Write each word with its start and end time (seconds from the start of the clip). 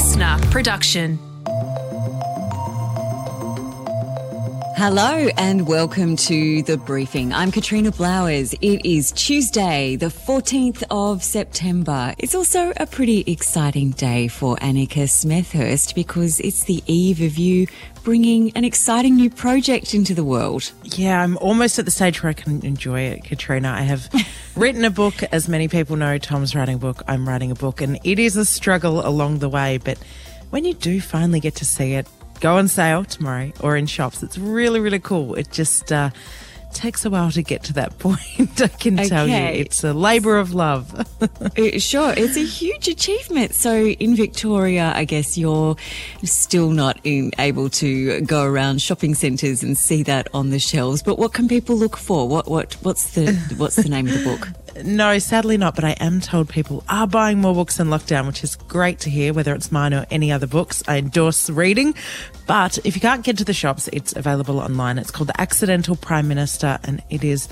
listener 0.00 0.38
production. 0.50 1.29
Hello 4.80 5.28
and 5.36 5.68
welcome 5.68 6.16
to 6.16 6.62
the 6.62 6.78
briefing. 6.78 7.34
I'm 7.34 7.52
Katrina 7.52 7.92
Blowers. 7.92 8.54
It 8.62 8.82
is 8.82 9.12
Tuesday, 9.12 9.94
the 9.96 10.06
14th 10.06 10.82
of 10.90 11.22
September. 11.22 12.14
It's 12.16 12.34
also 12.34 12.72
a 12.78 12.86
pretty 12.86 13.30
exciting 13.30 13.90
day 13.90 14.26
for 14.26 14.56
Annika 14.56 15.04
Smethurst 15.04 15.94
because 15.94 16.40
it's 16.40 16.64
the 16.64 16.82
eve 16.86 17.20
of 17.20 17.36
you 17.36 17.66
bringing 18.04 18.56
an 18.56 18.64
exciting 18.64 19.16
new 19.16 19.28
project 19.28 19.92
into 19.92 20.14
the 20.14 20.24
world. 20.24 20.72
Yeah, 20.84 21.22
I'm 21.22 21.36
almost 21.36 21.78
at 21.78 21.84
the 21.84 21.90
stage 21.90 22.22
where 22.22 22.30
I 22.30 22.32
can 22.32 22.64
enjoy 22.64 23.00
it, 23.00 23.24
Katrina. 23.24 23.68
I 23.72 23.82
have 23.82 24.08
written 24.56 24.86
a 24.86 24.90
book, 24.90 25.22
as 25.24 25.46
many 25.46 25.68
people 25.68 25.96
know. 25.96 26.16
Tom's 26.16 26.54
writing 26.54 26.76
a 26.76 26.78
book, 26.78 27.02
I'm 27.06 27.28
writing 27.28 27.50
a 27.50 27.54
book, 27.54 27.82
and 27.82 27.98
it 28.02 28.18
is 28.18 28.34
a 28.38 28.46
struggle 28.46 29.06
along 29.06 29.40
the 29.40 29.48
way. 29.50 29.76
But 29.76 29.98
when 30.48 30.64
you 30.64 30.72
do 30.72 31.02
finally 31.02 31.40
get 31.40 31.56
to 31.56 31.66
see 31.66 31.92
it, 31.92 32.06
go 32.40 32.56
on 32.56 32.68
sale 32.68 33.04
tomorrow 33.04 33.52
or 33.60 33.76
in 33.76 33.86
shops. 33.86 34.22
It's 34.22 34.38
really, 34.38 34.80
really 34.80 34.98
cool. 34.98 35.34
It 35.34 35.50
just 35.50 35.92
uh, 35.92 36.10
takes 36.72 37.04
a 37.04 37.10
while 37.10 37.30
to 37.30 37.42
get 37.42 37.62
to 37.64 37.72
that 37.74 37.98
point. 37.98 38.60
I 38.60 38.68
can 38.68 38.98
okay. 38.98 39.08
tell 39.08 39.28
you, 39.28 39.34
it's 39.34 39.84
a 39.84 39.92
labour 39.92 40.38
of 40.38 40.54
love. 40.54 41.06
sure, 41.78 42.14
it's 42.16 42.36
a 42.36 42.44
huge 42.44 42.88
achievement. 42.88 43.54
So 43.54 43.86
in 43.86 44.16
Victoria, 44.16 44.92
I 44.94 45.04
guess 45.04 45.36
you're 45.36 45.76
still 46.24 46.70
not 46.70 46.98
able 47.04 47.68
to 47.70 48.20
go 48.22 48.44
around 48.44 48.80
shopping 48.82 49.14
centres 49.14 49.62
and 49.62 49.76
see 49.76 50.02
that 50.04 50.28
on 50.34 50.50
the 50.50 50.58
shelves. 50.58 51.02
But 51.02 51.18
what 51.18 51.32
can 51.32 51.48
people 51.48 51.76
look 51.76 51.96
for? 51.96 52.28
What 52.28 52.48
what 52.48 52.74
what's 52.82 53.14
the 53.14 53.32
what's 53.56 53.76
the 53.76 53.88
name 53.88 54.06
of 54.06 54.14
the 54.14 54.24
book? 54.24 54.48
No, 54.84 55.18
sadly 55.18 55.56
not, 55.56 55.74
but 55.74 55.84
I 55.84 55.90
am 55.92 56.20
told 56.20 56.48
people 56.48 56.84
are 56.88 57.06
buying 57.06 57.40
more 57.40 57.54
books 57.54 57.80
in 57.80 57.88
lockdown, 57.88 58.26
which 58.26 58.44
is 58.44 58.56
great 58.56 59.00
to 59.00 59.10
hear, 59.10 59.32
whether 59.32 59.54
it's 59.54 59.72
mine 59.72 59.92
or 59.92 60.06
any 60.10 60.30
other 60.30 60.46
books. 60.46 60.82
I 60.86 60.98
endorse 60.98 61.50
reading. 61.50 61.94
But 62.46 62.78
if 62.84 62.94
you 62.94 63.00
can't 63.00 63.24
get 63.24 63.38
to 63.38 63.44
the 63.44 63.52
shops, 63.52 63.88
it's 63.92 64.14
available 64.14 64.60
online. 64.60 64.98
It's 64.98 65.10
called 65.10 65.28
The 65.28 65.40
Accidental 65.40 65.96
Prime 65.96 66.28
Minister, 66.28 66.78
and 66.84 67.02
it 67.10 67.24
is 67.24 67.48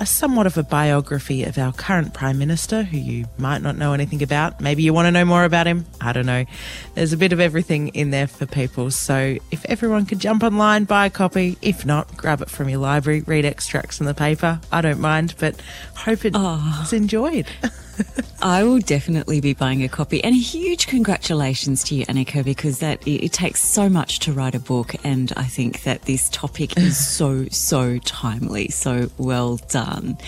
a 0.00 0.06
somewhat 0.06 0.46
of 0.46 0.56
a 0.56 0.62
biography 0.62 1.44
of 1.44 1.58
our 1.58 1.74
current 1.74 2.14
Prime 2.14 2.38
Minister, 2.38 2.82
who 2.82 2.96
you 2.96 3.26
might 3.36 3.60
not 3.60 3.76
know 3.76 3.92
anything 3.92 4.22
about. 4.22 4.58
Maybe 4.58 4.82
you 4.82 4.94
want 4.94 5.06
to 5.06 5.10
know 5.12 5.26
more 5.26 5.44
about 5.44 5.66
him. 5.66 5.84
I 6.00 6.14
don't 6.14 6.24
know. 6.24 6.46
There's 6.94 7.12
a 7.12 7.18
bit 7.18 7.34
of 7.34 7.38
everything 7.38 7.88
in 7.88 8.10
there 8.10 8.26
for 8.26 8.46
people. 8.46 8.90
So 8.90 9.36
if 9.50 9.62
everyone 9.66 10.06
could 10.06 10.18
jump 10.18 10.42
online, 10.42 10.84
buy 10.84 11.06
a 11.06 11.10
copy. 11.10 11.58
If 11.60 11.84
not, 11.84 12.16
grab 12.16 12.40
it 12.40 12.48
from 12.48 12.70
your 12.70 12.78
library, 12.78 13.20
read 13.20 13.44
extracts 13.44 14.00
in 14.00 14.06
the 14.06 14.14
paper. 14.14 14.58
I 14.72 14.80
don't 14.80 15.00
mind, 15.00 15.34
but 15.38 15.60
hope 15.94 16.24
it's 16.24 16.36
oh. 16.38 16.88
enjoyed. 16.92 17.46
I 18.42 18.62
will 18.64 18.78
definitely 18.78 19.40
be 19.40 19.54
buying 19.54 19.82
a 19.82 19.88
copy. 19.88 20.22
And 20.22 20.34
a 20.34 20.38
huge 20.38 20.86
congratulations 20.86 21.84
to 21.84 21.94
you, 21.94 22.06
Annika, 22.06 22.44
because 22.44 22.78
that 22.78 23.06
it, 23.06 23.24
it, 23.24 23.32
takes 23.32 23.62
so 23.62 23.88
much 23.88 24.18
to 24.20 24.32
write 24.32 24.54
a 24.54 24.60
book. 24.60 24.94
And 25.04 25.32
I 25.36 25.44
think 25.44 25.82
that 25.82 26.02
this 26.02 26.28
topic 26.30 26.76
is 26.76 26.96
so, 27.16 27.46
so 27.48 27.98
timely. 27.98 28.68
So 28.68 29.10
well 29.18 29.56
done. 29.68 30.18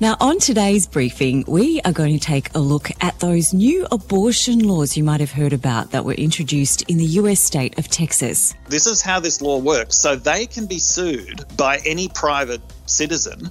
Now, 0.00 0.16
on 0.20 0.38
today's 0.38 0.86
briefing, 0.86 1.44
we 1.46 1.80
are 1.82 1.92
going 1.92 2.18
to 2.18 2.24
take 2.24 2.54
a 2.54 2.58
look 2.58 2.90
at 3.00 3.18
those 3.20 3.52
new 3.52 3.86
abortion 3.90 4.60
laws 4.60 4.96
you 4.96 5.04
might 5.04 5.20
have 5.20 5.32
heard 5.32 5.52
about 5.52 5.90
that 5.90 6.04
were 6.04 6.14
introduced 6.14 6.82
in 6.90 6.98
the 6.98 7.06
US 7.06 7.40
state 7.40 7.78
of 7.78 7.88
Texas. 7.88 8.54
This 8.68 8.86
is 8.86 9.02
how 9.02 9.20
this 9.20 9.40
law 9.40 9.58
works. 9.58 9.96
So 9.96 10.16
they 10.16 10.46
can 10.46 10.66
be 10.66 10.78
sued 10.78 11.44
by 11.56 11.80
any 11.84 12.08
private 12.08 12.60
citizen. 12.86 13.50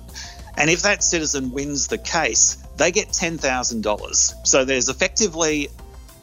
And 0.58 0.70
if 0.70 0.82
that 0.82 1.04
citizen 1.04 1.52
wins 1.52 1.88
the 1.88 1.98
case, 1.98 2.58
they 2.78 2.92
get 2.92 3.10
$10,000. 3.10 4.48
So 4.48 4.66
there's 4.66 4.90
effectively 4.90 5.70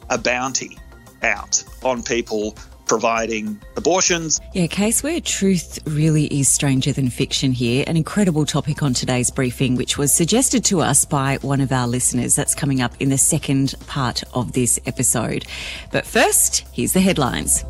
a 0.09 0.17
bounty 0.17 0.77
out 1.23 1.63
on 1.83 2.03
people 2.03 2.55
providing 2.85 3.59
abortions. 3.77 4.39
Yeah, 4.53 4.67
case 4.67 5.01
where 5.01 5.19
truth 5.19 5.79
really 5.87 6.25
is 6.25 6.47
stranger 6.47 6.91
than 6.91 7.09
fiction 7.09 7.51
here. 7.51 7.83
An 7.87 7.97
incredible 7.97 8.45
topic 8.45 8.83
on 8.83 8.93
today's 8.93 9.31
briefing, 9.31 9.75
which 9.75 9.97
was 9.97 10.13
suggested 10.13 10.63
to 10.65 10.81
us 10.81 11.05
by 11.05 11.37
one 11.41 11.61
of 11.61 11.71
our 11.71 11.87
listeners. 11.87 12.35
That's 12.35 12.53
coming 12.53 12.81
up 12.81 12.93
in 12.99 13.09
the 13.09 13.17
second 13.17 13.75
part 13.87 14.23
of 14.33 14.51
this 14.51 14.79
episode. 14.85 15.45
But 15.91 16.05
first, 16.05 16.65
here's 16.71 16.93
the 16.93 17.01
headlines. 17.01 17.63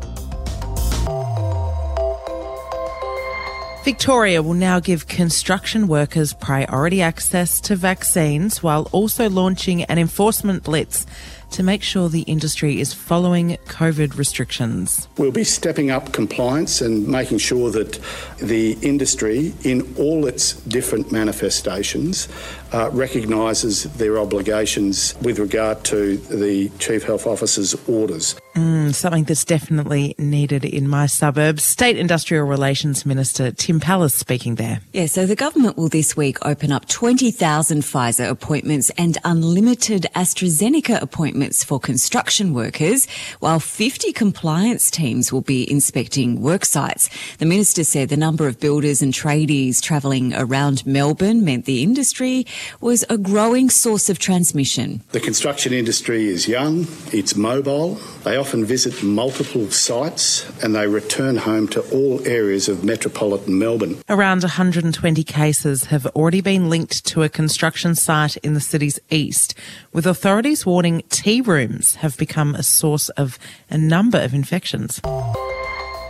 Victoria 3.86 4.42
will 4.42 4.54
now 4.54 4.80
give 4.80 5.06
construction 5.06 5.86
workers 5.86 6.32
priority 6.32 7.00
access 7.00 7.60
to 7.60 7.76
vaccines 7.76 8.60
while 8.60 8.88
also 8.90 9.30
launching 9.30 9.84
an 9.84 9.96
enforcement 9.96 10.64
blitz 10.64 11.06
to 11.52 11.62
make 11.62 11.84
sure 11.84 12.08
the 12.08 12.22
industry 12.22 12.80
is 12.80 12.92
following 12.92 13.56
COVID 13.66 14.18
restrictions. 14.18 15.06
We'll 15.18 15.30
be 15.30 15.44
stepping 15.44 15.92
up 15.92 16.12
compliance 16.12 16.80
and 16.80 17.06
making 17.06 17.38
sure 17.38 17.70
that 17.70 18.00
the 18.38 18.72
industry, 18.82 19.54
in 19.62 19.94
all 19.96 20.26
its 20.26 20.54
different 20.64 21.12
manifestations, 21.12 22.28
uh, 22.72 22.90
recognises 22.92 23.84
their 23.84 24.18
obligations 24.18 25.14
with 25.22 25.38
regard 25.38 25.84
to 25.84 26.16
the 26.16 26.70
Chief 26.80 27.04
Health 27.04 27.24
Officer's 27.28 27.76
orders. 27.86 28.34
Mm, 28.56 28.94
something 28.94 29.24
that's 29.24 29.44
definitely 29.44 30.14
needed 30.16 30.64
in 30.64 30.88
my 30.88 31.04
suburbs. 31.04 31.62
State 31.62 31.98
Industrial 31.98 32.42
Relations 32.42 33.04
Minister 33.04 33.50
Tim 33.52 33.80
Pallas 33.80 34.14
speaking 34.14 34.54
there. 34.54 34.80
Yeah, 34.94 35.06
so 35.06 35.26
the 35.26 35.36
government 35.36 35.76
will 35.76 35.90
this 35.90 36.16
week 36.16 36.38
open 36.40 36.72
up 36.72 36.88
20,000 36.88 37.82
Pfizer 37.82 38.30
appointments 38.30 38.90
and 38.96 39.18
unlimited 39.24 40.06
AstraZeneca 40.14 41.02
appointments 41.02 41.64
for 41.64 41.78
construction 41.78 42.54
workers, 42.54 43.06
while 43.40 43.60
50 43.60 44.14
compliance 44.14 44.90
teams 44.90 45.30
will 45.30 45.42
be 45.42 45.70
inspecting 45.70 46.40
work 46.40 46.64
sites. 46.64 47.10
The 47.36 47.44
minister 47.44 47.84
said 47.84 48.08
the 48.08 48.16
number 48.16 48.48
of 48.48 48.58
builders 48.58 49.02
and 49.02 49.12
tradies 49.12 49.82
travelling 49.82 50.32
around 50.32 50.86
Melbourne 50.86 51.44
meant 51.44 51.66
the 51.66 51.82
industry 51.82 52.46
was 52.80 53.04
a 53.10 53.18
growing 53.18 53.68
source 53.68 54.08
of 54.08 54.18
transmission. 54.18 55.02
The 55.12 55.20
construction 55.20 55.74
industry 55.74 56.28
is 56.28 56.48
young, 56.48 56.86
it's 57.12 57.36
mobile, 57.36 57.96
they 58.24 58.36
often 58.36 58.45
visit 58.54 59.02
multiple 59.02 59.70
sites 59.70 60.46
and 60.62 60.74
they 60.74 60.86
return 60.86 61.36
home 61.36 61.68
to 61.68 61.80
all 61.90 62.26
areas 62.26 62.68
of 62.68 62.84
metropolitan 62.84 63.58
Melbourne. 63.58 63.96
Around 64.08 64.42
120 64.42 65.24
cases 65.24 65.84
have 65.84 66.06
already 66.06 66.40
been 66.40 66.70
linked 66.70 67.04
to 67.06 67.22
a 67.22 67.28
construction 67.28 67.94
site 67.94 68.36
in 68.38 68.54
the 68.54 68.60
city's 68.60 68.98
east, 69.10 69.54
with 69.92 70.06
authorities 70.06 70.64
warning 70.64 71.02
tea 71.08 71.40
rooms 71.40 71.96
have 71.96 72.16
become 72.16 72.54
a 72.54 72.62
source 72.62 73.08
of 73.10 73.38
a 73.70 73.78
number 73.78 74.18
of 74.18 74.34
infections. 74.34 75.00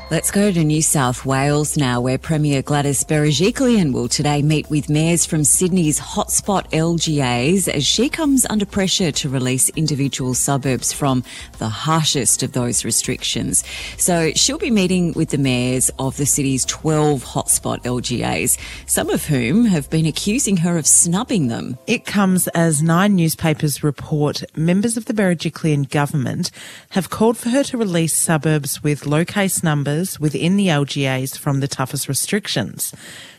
Let's 0.08 0.30
go 0.30 0.52
to 0.52 0.62
New 0.62 0.82
South 0.82 1.26
Wales 1.26 1.76
now, 1.76 2.00
where 2.00 2.16
Premier 2.16 2.62
Gladys 2.62 3.02
Berejiklian 3.02 3.92
will 3.92 4.06
today 4.06 4.40
meet 4.40 4.70
with 4.70 4.88
mayors 4.88 5.26
from 5.26 5.42
Sydney's 5.42 5.98
hotspot 5.98 6.70
LGAs 6.70 7.66
as 7.66 7.84
she 7.84 8.08
comes 8.08 8.46
under 8.48 8.64
pressure 8.64 9.10
to 9.10 9.28
release 9.28 9.68
individual 9.70 10.34
suburbs 10.34 10.92
from 10.92 11.24
the 11.58 11.68
harshest 11.68 12.44
of 12.44 12.52
those 12.52 12.84
restrictions. 12.84 13.64
So 13.98 14.30
she'll 14.36 14.58
be 14.58 14.70
meeting 14.70 15.12
with 15.14 15.30
the 15.30 15.38
mayors 15.38 15.90
of 15.98 16.16
the 16.18 16.26
city's 16.26 16.64
12 16.66 17.24
hotspot 17.24 17.82
LGAs, 17.82 18.58
some 18.88 19.10
of 19.10 19.26
whom 19.26 19.64
have 19.64 19.90
been 19.90 20.06
accusing 20.06 20.58
her 20.58 20.78
of 20.78 20.86
snubbing 20.86 21.48
them. 21.48 21.78
It 21.88 22.06
comes 22.06 22.46
as 22.48 22.80
nine 22.80 23.16
newspapers 23.16 23.82
report 23.82 24.44
members 24.56 24.96
of 24.96 25.06
the 25.06 25.14
Berejiklian 25.14 25.90
government 25.90 26.52
have 26.90 27.10
called 27.10 27.36
for 27.36 27.48
her 27.48 27.64
to 27.64 27.76
release 27.76 28.14
suburbs 28.14 28.84
with 28.84 29.04
low 29.04 29.24
case 29.24 29.64
numbers 29.64 29.95
within 30.20 30.56
the 30.56 30.68
LGAs 30.68 31.38
from 31.38 31.60
the 31.60 31.68
toughest 31.68 32.08
restrictions. 32.08 32.92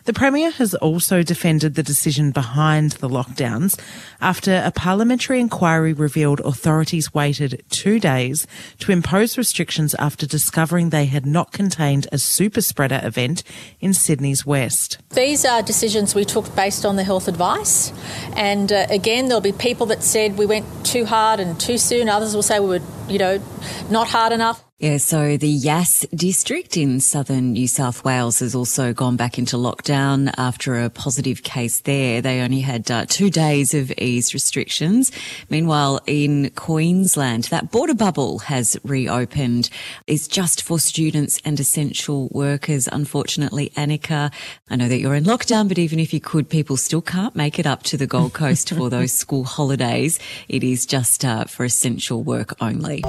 The 0.08 0.14
Premier 0.14 0.52
has 0.52 0.74
also 0.76 1.22
defended 1.22 1.76
the 1.76 1.84
decision 1.84 2.32
behind 2.32 2.92
the 2.94 3.10
lockdowns 3.10 3.78
after 4.22 4.62
a 4.64 4.72
parliamentary 4.72 5.42
inquiry 5.42 5.92
revealed 5.92 6.40
authorities 6.40 7.14
waited 7.14 7.62
two 7.70 8.00
days 8.00 8.48
to 8.80 8.94
impose 8.94 9.38
restrictions 9.38 9.94
after 9.96 10.26
discovering 10.26 10.92
they 10.92 11.08
had 11.08 11.26
not 11.26 11.52
contained 11.52 12.08
a 12.14 12.18
super 12.18 12.62
spreader 12.62 13.02
event 13.04 13.44
in 13.82 13.94
Sydney's 13.94 14.46
west. 14.46 14.98
These 15.10 15.44
are 15.44 15.62
decisions 15.62 16.16
we 16.16 16.24
took 16.24 16.56
based 16.56 16.86
on 16.86 16.96
the 16.96 17.04
health 17.04 17.28
advice. 17.28 17.92
And 18.34 18.72
uh, 18.72 18.88
again, 18.90 19.28
there'll 19.28 19.42
be 19.42 19.52
people 19.52 19.88
that 19.88 20.04
said 20.04 20.38
we 20.38 20.46
went 20.46 20.66
too 20.86 21.04
hard 21.04 21.42
and 21.42 21.60
too 21.60 21.78
soon. 21.78 22.08
Others 22.08 22.34
will 22.34 22.44
say 22.44 22.62
we 22.62 22.80
were, 22.80 22.86
you 23.10 23.20
know, 23.20 23.42
not 23.90 24.08
hard 24.08 24.32
enough. 24.32 24.64
Yeah, 24.80 24.98
so 24.98 25.38
the 25.38 25.48
Yass 25.50 26.06
district 26.14 26.78
in 26.78 27.00
southern 27.00 27.54
New 27.54 27.68
South 27.68 28.06
Wales 28.06 28.42
has 28.42 28.54
also 28.54 28.94
gone 28.94 29.16
back 29.16 29.40
into 29.40 29.56
lockdown 29.58 30.32
after 30.38 30.80
a 30.80 30.88
positive 30.92 31.42
case 31.42 31.82
there. 31.82 32.22
They 32.22 32.42
only 32.42 32.60
had 32.60 32.92
uh, 32.92 33.08
two 33.08 33.32
days 33.32 33.74
of 33.74 33.92
ease 33.98 34.36
restrictions. 34.36 35.12
Meanwhile, 35.50 36.02
in 36.06 36.52
Queensland, 36.52 37.46
that 37.46 37.72
border 37.72 37.96
bubble 37.96 38.38
has 38.38 38.78
reopened. 38.84 39.72
It's 40.06 40.28
just 40.28 40.62
for 40.62 40.80
students 40.80 41.42
and 41.44 41.60
essential 41.60 42.28
workers. 42.28 42.88
Unfortunately, 42.88 43.72
Annika, 43.72 44.32
I 44.70 44.76
know 44.76 44.90
that 44.90 45.00
you're 45.00 45.16
in 45.16 45.24
lockdown, 45.24 45.70
but 45.70 45.80
even 45.80 45.98
if 45.98 46.14
you 46.14 46.22
could, 46.22 46.50
people 46.50 46.78
still 46.78 47.02
can't 47.02 47.36
make 47.36 47.58
it 47.58 47.66
up 47.66 47.82
to 47.82 47.98
the 47.98 48.06
Gold 48.06 48.34
Coast 48.34 48.72
for 48.72 48.92
those 48.92 49.12
school 49.24 49.44
holidays. 49.44 50.20
It 50.48 50.64
is 50.64 50.86
just 50.86 51.26
uh, 51.26 51.46
for 51.46 51.66
essential 51.66 52.22
work 52.22 52.54
only. 52.62 53.04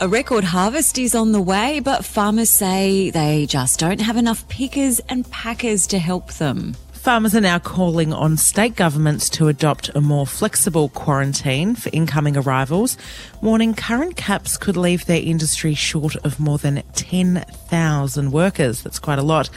A 0.00 0.06
record 0.06 0.44
harvest 0.44 0.96
is 0.96 1.16
on 1.16 1.32
the 1.32 1.40
way, 1.40 1.80
but 1.80 2.04
farmers 2.04 2.50
say 2.50 3.10
they 3.10 3.46
just 3.46 3.80
don't 3.80 4.00
have 4.00 4.16
enough 4.16 4.46
pickers 4.48 5.00
and 5.08 5.28
packers 5.32 5.88
to 5.88 5.98
help 5.98 6.34
them. 6.34 6.76
Farmers 6.92 7.34
are 7.34 7.40
now 7.40 7.58
calling 7.58 8.12
on 8.12 8.36
state 8.36 8.76
governments 8.76 9.28
to 9.30 9.48
adopt 9.48 9.88
a 9.96 10.00
more 10.00 10.24
flexible 10.24 10.88
quarantine 10.90 11.74
for 11.74 11.90
incoming 11.92 12.36
arrivals, 12.36 12.96
warning 13.42 13.74
current 13.74 14.16
caps 14.16 14.56
could 14.56 14.76
leave 14.76 15.06
their 15.06 15.22
industry 15.22 15.74
short 15.74 16.16
of 16.24 16.40
more 16.40 16.58
than 16.58 16.82
10,000 16.94 18.32
workers. 18.32 18.82
That's 18.82 18.98
quite 18.98 19.18
a 19.18 19.22
lot. 19.22 19.50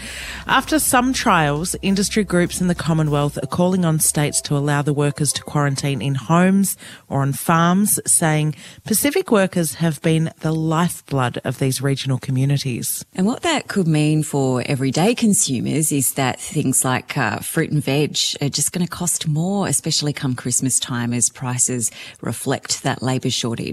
After 0.48 0.80
some 0.80 1.13
trials, 1.13 1.75
industry 1.81 2.24
groups 2.24 2.62
in 2.62 2.68
the 2.68 2.75
Commonwealth 2.75 3.38
are 3.42 3.48
calling 3.48 3.86
on 3.86 4.00
states 4.00 4.42
to 4.42 4.56
allow 4.56 4.81
the 4.81 4.94
workers 4.94 5.33
to 5.33 5.44
quarantine 5.44 6.01
in 6.01 6.16
homes 6.16 6.78
or 7.10 7.22
on 7.22 7.33
farms, 7.33 8.00
saying 8.06 8.56
Pacific 8.86 9.31
workers 9.31 9.75
have 9.75 10.01
been 10.01 10.31
the 10.42 10.51
lifeblood 10.51 11.39
of 11.44 11.60
these 11.60 11.81
regional 11.81 12.18
communities. 12.18 13.06
And 13.16 13.25
what 13.25 13.42
that 13.44 13.68
could 13.68 13.88
mean 13.88 14.24
for 14.24 14.63
everyday 14.66 15.16
consumers 15.16 15.92
is 15.92 16.13
that 16.13 16.39
things 16.39 16.83
like 16.86 17.18
uh, 17.18 17.39
fruit 17.39 17.72
and 17.72 17.83
veg 17.83 18.18
are 18.42 18.50
just 18.50 18.72
going 18.72 18.86
to 18.86 18.92
cost 18.92 19.28
more, 19.28 19.68
especially 19.68 20.13
come 20.13 20.36
Christmas 20.36 20.80
time 20.80 21.13
as 21.13 21.30
prices 21.30 21.92
reflect 22.22 22.83
that 22.83 23.01
labour 23.01 23.30
shortage. 23.30 23.70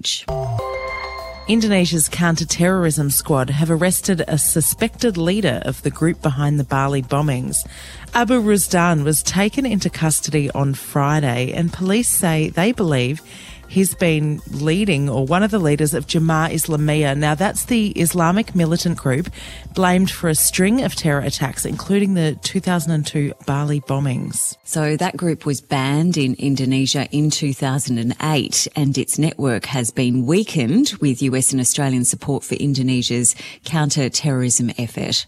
Indonesia's 1.49 2.11
counter-terrorism 2.11 3.09
squad 3.09 3.49
have 3.49 3.71
arrested 3.71 4.23
a 4.29 4.37
suspected 4.37 5.17
leader 5.17 5.63
of 5.65 5.81
the 5.83 5.91
group 5.91 6.21
behind 6.21 6.61
the 6.61 6.65
Bali 6.65 7.01
bombings. 7.01 7.67
Abu 8.13 8.43
Rusdan 8.43 9.03
was 9.03 9.23
taken 9.23 9.65
into 9.65 9.89
custody 9.89 10.51
on 10.51 10.75
Friday 10.75 11.53
and 11.55 11.73
police 11.73 12.11
say 12.11 12.51
they 12.51 12.73
believe 12.73 13.23
He's 13.69 13.95
been 13.95 14.41
leading 14.51 15.11
or 15.11 15.27
one 15.27 15.43
of 15.43 15.51
the 15.51 15.59
leaders 15.59 15.93
of 15.93 16.07
Jemaah 16.07 16.51
Islamiyah. 16.51 17.17
Now, 17.17 17.35
that's 17.35 17.67
the 17.67 17.91
Islamic 17.91 18.55
militant 18.55 18.97
group 18.97 19.29
blamed 19.75 20.11
for 20.11 20.29
a 20.29 20.35
string 20.35 20.83
of 20.83 20.95
terror 20.95 21.21
attacks, 21.21 21.67
including 21.67 22.15
the 22.15 22.39
2002 22.43 23.35
Bali 23.47 23.81
bombings. 23.83 24.57
So 24.65 24.97
that 24.97 25.17
group 25.17 25.45
was 25.45 25.61
banned 25.61 26.17
in 26.17 26.35
Indonesia 26.35 27.07
in 27.11 27.31
2008 27.31 28.69
and 28.75 28.99
its 28.99 29.19
network 29.19 29.67
has 29.67 29.91
been 29.91 30.25
weakened 30.25 30.95
with 31.01 31.21
US 31.23 31.53
and 31.53 31.61
Australian 31.61 32.05
support 32.05 32.45
for 32.45 32.55
Indonesia's 32.55 33.35
counter-terrorism 33.65 34.71
effort. 34.79 35.27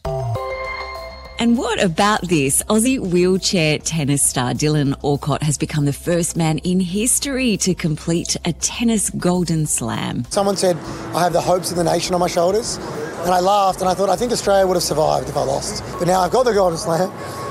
And 1.40 1.56
what 1.56 1.82
about 1.82 2.28
this? 2.28 2.62
Aussie 2.64 3.00
wheelchair 3.00 3.78
tennis 3.78 4.22
star 4.22 4.52
Dylan 4.52 4.94
Alcott 5.02 5.42
has 5.42 5.56
become 5.56 5.86
the 5.86 5.92
first 5.94 6.36
man 6.36 6.58
in 6.58 6.80
history 6.80 7.56
to 7.56 7.74
complete 7.74 8.36
a 8.44 8.52
tennis 8.52 9.08
golden 9.08 9.64
slam. 9.64 10.26
Someone 10.28 10.58
said, 10.58 10.76
I 11.14 11.22
have 11.22 11.32
the 11.32 11.40
hopes 11.40 11.70
of 11.70 11.78
the 11.78 11.84
nation 11.84 12.12
on 12.12 12.20
my 12.20 12.26
shoulders. 12.26 12.76
And 13.24 13.30
I 13.30 13.40
laughed 13.40 13.80
and 13.80 13.88
I 13.88 13.94
thought, 13.94 14.10
I 14.10 14.16
think 14.16 14.32
Australia 14.32 14.66
would 14.66 14.74
have 14.74 14.82
survived 14.82 15.30
if 15.30 15.36
I 15.38 15.42
lost. 15.42 15.82
But 15.98 16.08
now 16.08 16.20
I've 16.20 16.30
got 16.30 16.42
the 16.42 16.52
golden 16.52 16.76
slam. 16.76 17.10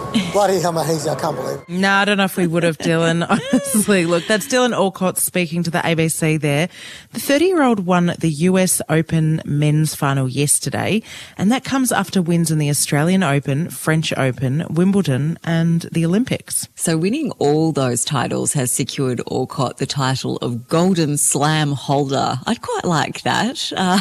Bloody 0.33 0.59
amazing. 0.61 1.11
I 1.11 1.15
can't 1.19 1.35
believe 1.35 1.59
it. 1.59 1.69
No, 1.69 1.91
I 1.91 2.06
don't 2.06 2.17
know 2.17 2.23
if 2.23 2.35
we 2.35 2.47
would 2.47 2.63
have, 2.63 2.79
Dylan. 2.79 3.27
Honestly, 3.29 4.06
look, 4.06 4.25
that's 4.25 4.47
Dylan 4.47 4.73
Alcott 4.73 5.19
speaking 5.19 5.61
to 5.63 5.69
the 5.69 5.79
ABC 5.79 6.39
there. 6.39 6.67
The 7.13 7.19
30 7.19 7.45
year 7.45 7.61
old 7.61 7.85
won 7.85 8.15
the 8.17 8.29
US 8.29 8.81
Open 8.89 9.41
men's 9.45 9.94
final 9.94 10.27
yesterday, 10.27 11.03
and 11.38 11.51
that 11.51 11.63
comes 11.63 11.91
after 11.91 12.23
wins 12.23 12.50
in 12.50 12.57
the 12.57 12.69
Australian 12.69 13.21
Open, 13.21 13.69
French 13.69 14.11
Open, 14.17 14.65
Wimbledon, 14.69 15.38
and 15.44 15.83
the 15.91 16.06
Olympics. 16.06 16.67
So 16.75 16.97
winning 16.97 17.31
all 17.33 17.71
those 17.71 18.03
titles 18.03 18.53
has 18.53 18.71
secured 18.71 19.21
Alcott 19.29 19.77
the 19.77 19.85
title 19.85 20.38
of 20.38 20.67
Golden 20.67 21.17
Slam 21.17 21.73
holder. 21.73 22.39
I'd 22.47 22.61
quite 22.61 22.85
like 22.85 23.21
that. 23.23 23.71
Uh, 23.89 24.00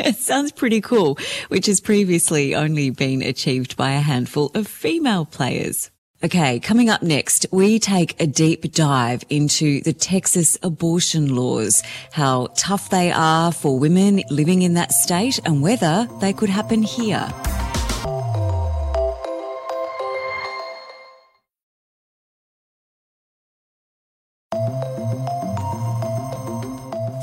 it 0.00 0.16
sounds 0.16 0.50
pretty 0.50 0.80
cool, 0.80 1.18
which 1.48 1.66
has 1.66 1.80
previously 1.80 2.54
only 2.54 2.90
been 2.90 3.22
achieved 3.22 3.76
by 3.76 3.92
a 3.92 4.00
handful 4.00 4.50
of 4.54 4.66
female 4.66 5.24
players 5.24 5.47
players. 5.48 5.90
Okay, 6.22 6.58
coming 6.58 6.90
up 6.90 7.02
next, 7.02 7.46
we 7.52 7.78
take 7.78 8.20
a 8.20 8.26
deep 8.26 8.72
dive 8.72 9.22
into 9.30 9.80
the 9.82 9.92
Texas 9.92 10.58
abortion 10.64 11.36
laws, 11.36 11.82
how 12.10 12.48
tough 12.56 12.90
they 12.90 13.12
are 13.12 13.52
for 13.52 13.78
women 13.78 14.22
living 14.28 14.62
in 14.62 14.74
that 14.74 14.92
state 14.92 15.38
and 15.44 15.62
whether 15.62 16.08
they 16.20 16.32
could 16.32 16.48
happen 16.50 16.82
here. 16.82 17.28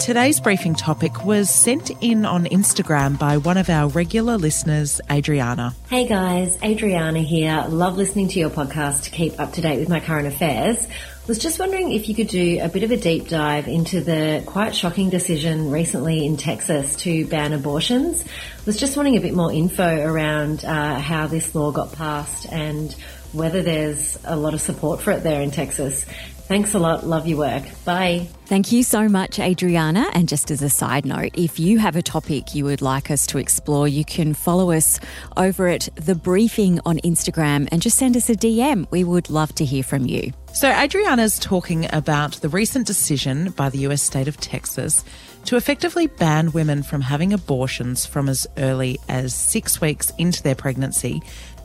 Today's 0.06 0.40
briefing 0.40 0.75
topic 0.75 1.25
was 1.25 1.50
sent 1.50 1.90
in 2.00 2.28
on 2.28 2.46
Instagram 2.46 3.18
by 3.18 3.38
one 3.38 3.57
of 3.57 3.72
our 3.72 3.90
regular 3.90 4.38
listeners, 4.38 5.02
Adriana. 5.12 5.74
Hey 5.90 6.07
guys, 6.07 6.62
Adriana 6.62 7.22
here. 7.22 7.66
Love 7.69 7.98
listening 7.98 8.28
to 8.28 8.40
your 8.40 8.52
podcast 8.52 9.06
to 9.06 9.10
keep 9.10 9.40
up 9.40 9.54
to 9.54 9.62
date 9.62 9.80
with 9.80 9.90
my 9.90 10.00
current 10.00 10.28
affairs. 10.28 10.88
Was 11.28 11.40
just 11.40 11.57
wondering 11.57 11.92
if 11.92 12.07
you 12.07 12.13
could 12.13 12.28
do 12.28 12.60
a 12.62 12.69
bit 12.69 12.84
of 12.84 12.92
a 12.92 12.98
deep 12.98 13.30
dive 13.30 13.68
into 13.68 14.00
the 14.00 14.44
quite 14.46 14.75
shocking 14.75 15.10
decision 15.10 15.72
recently 15.72 16.24
in 16.24 16.38
Texas 16.38 16.98
to 16.98 17.25
ban 17.25 17.52
abortions. 17.52 18.24
Was 18.68 18.78
just 18.78 18.96
wanting 18.96 19.18
a 19.18 19.22
bit 19.22 19.34
more 19.34 19.52
info 19.52 20.06
around 20.06 20.63
uh, 20.63 21.00
how 21.00 21.25
this 21.25 21.56
law 21.56 21.72
got 21.72 21.94
passed 21.94 22.46
and 22.52 22.96
whether 23.34 23.63
there's 23.63 24.19
a 24.24 24.36
lot 24.36 24.54
of 24.54 24.62
support 24.62 25.02
for 25.02 25.10
it 25.12 25.24
there 25.24 25.42
in 25.42 25.50
Texas. 25.50 26.06
Thanks 26.47 26.75
a 26.75 26.80
lot. 26.80 27.07
Love 27.07 27.25
your 27.25 27.39
work. 27.39 27.63
Bye. 27.86 28.27
Thank 28.45 28.71
you 28.71 28.83
so 28.83 29.09
much, 29.09 29.39
Adriana. 29.39 30.06
And 30.13 30.30
just 30.30 30.51
as 30.51 30.62
a 30.62 30.69
side 30.69 31.03
note, 31.03 31.31
if 31.33 31.59
you 31.59 31.80
have 31.80 31.95
a 31.95 32.03
topic 32.03 32.53
you 32.53 32.65
would 32.65 32.83
like 32.83 33.09
us 33.09 33.25
to 33.27 33.39
explore, 33.39 33.88
you 33.88 34.06
can 34.06 34.36
follow 34.36 34.69
us 34.69 35.00
over 35.38 35.68
at 35.68 35.89
The 35.95 36.13
Briefing 36.13 36.80
on 36.86 36.97
Instagram 37.00 37.68
and 37.71 37.81
just 37.81 37.97
send 37.97 38.15
us 38.15 38.30
a 38.30 38.36
DM. 38.36 38.86
We 38.92 39.03
would 39.03 39.31
love 39.31 39.56
to 39.56 39.65
hear 39.65 39.81
from 39.81 40.06
you. 40.06 40.33
So, 40.53 40.71
Adriana's 40.71 41.39
talking 41.39 41.92
about 41.92 42.33
the 42.36 42.50
recent 42.50 42.86
decision 42.86 43.50
by 43.50 43.69
the 43.69 43.80
US 43.80 44.03
state 44.03 44.27
of 44.27 44.38
Texas 44.38 45.03
to 45.45 45.57
effectively 45.57 46.07
ban 46.07 46.51
women 46.51 46.83
from 46.83 47.01
having 47.01 47.33
abortions 47.33 48.06
from 48.06 48.30
as 48.30 48.47
early 48.57 49.00
as 49.09 49.33
six 49.33 49.81
weeks 49.81 50.12
into 50.18 50.42
their 50.44 50.56
pregnancy 50.56 51.21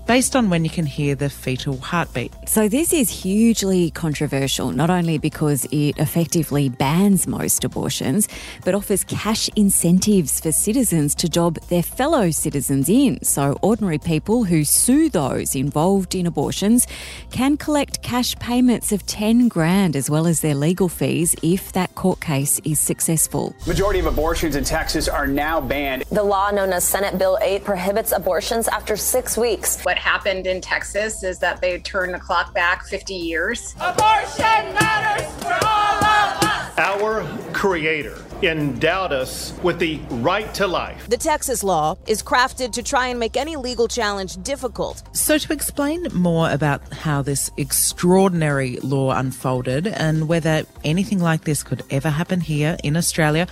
based 0.07 0.35
on 0.37 0.51
when 0.51 0.65
you 0.65 0.71
can 0.71 0.87
hear 0.87 1.15
the 1.15 1.31
fetal 1.31 1.79
heartbeat. 1.79 2.33
So, 2.47 2.69
this 2.69 2.93
is 2.93 3.11
hugely 3.11 3.91
controversial, 3.91 4.73
not 4.73 4.91
only 4.91 5.19
because 5.19 5.65
it 5.67 5.99
effectively 5.99 6.69
bans 6.69 7.27
most 7.27 7.65
abortions, 7.65 8.29
but 8.65 8.75
offers 8.75 9.05
cash 9.05 9.49
incentives 9.57 10.41
for 10.41 10.53
citizens 10.53 11.15
to 11.17 11.29
job 11.29 11.59
their 11.69 11.83
fellow 11.83 12.31
citizens 12.31 12.89
in. 12.89 13.23
So, 13.23 13.59
ordinary 13.63 13.99
people 13.99 14.45
who 14.45 14.65
sue 14.65 15.09
those 15.09 15.55
involved 15.55 16.15
in 16.15 16.27
abortions 16.27 16.87
can 17.31 17.57
collect 17.57 18.03
cash 18.03 18.35
payments 18.37 18.93
of 18.93 19.07
10 19.07 19.49
grand 19.49 19.97
as 19.97 20.11
well 20.11 20.27
as 20.27 20.41
their 20.41 20.55
legal 20.55 20.89
fees 20.89 21.35
if 21.43 21.73
that 21.73 21.95
court 21.95 22.21
case 22.21 22.61
is 22.65 22.79
successful. 22.81 23.55
Majority 23.67 24.01
of 24.01 24.07
abortions 24.07 24.57
in 24.57 24.65
Texas 24.65 25.09
are 25.09 25.27
now 25.27 25.61
banned. 25.61 26.05
The 26.11 26.23
law 26.23 26.51
known 26.51 26.73
as 26.73 26.85
Senate 26.85 27.19
Bill 27.19 27.39
8 27.41 27.65
prohibits 27.65 28.13
abortions 28.13 28.69
after 28.69 28.97
six 28.97 29.37
weeks. 29.37 29.83
What 29.91 29.99
happened 29.99 30.47
in 30.47 30.61
Texas 30.61 31.25
is 31.25 31.41
that 31.41 31.61
they 31.61 31.81
turned 31.81 32.15
the 32.15 32.21
clock 32.21 32.55
back 32.55 32.87
50 32.87 33.13
years. 33.13 33.75
Abortion 33.81 34.73
matters 34.73 35.27
for 35.43 35.59
all 35.67 36.05
of 36.05 36.45
us. 36.45 36.79
Our 36.79 37.27
Creator 37.53 38.25
endowed 38.43 39.13
us 39.13 39.53
with 39.63 39.79
the 39.79 39.99
right 40.11 40.53
to 40.55 40.67
life. 40.67 41.09
The 41.09 41.17
Texas 41.17 41.63
law 41.63 41.97
is 42.07 42.23
crafted 42.23 42.73
to 42.73 42.83
try 42.83 43.09
and 43.09 43.19
make 43.19 43.37
any 43.37 43.57
legal 43.57 43.89
challenge 43.89 44.43
difficult. 44.43 45.03
So, 45.13 45.39
to 45.39 45.53
explain 45.53 46.07
more 46.13 46.51
about 46.51 46.93
how 46.93 47.23
this 47.23 47.51
extraordinary 47.57 48.77
law 48.79 49.13
unfolded 49.13 49.87
and 49.87 50.29
whether 50.29 50.65
anything 50.85 51.21
like 51.21 51.45
this 51.45 51.63
could 51.63 51.83
ever 51.91 52.11
happen 52.11 52.41
here 52.41 52.77
in 52.83 52.97
Australia, 52.97 53.47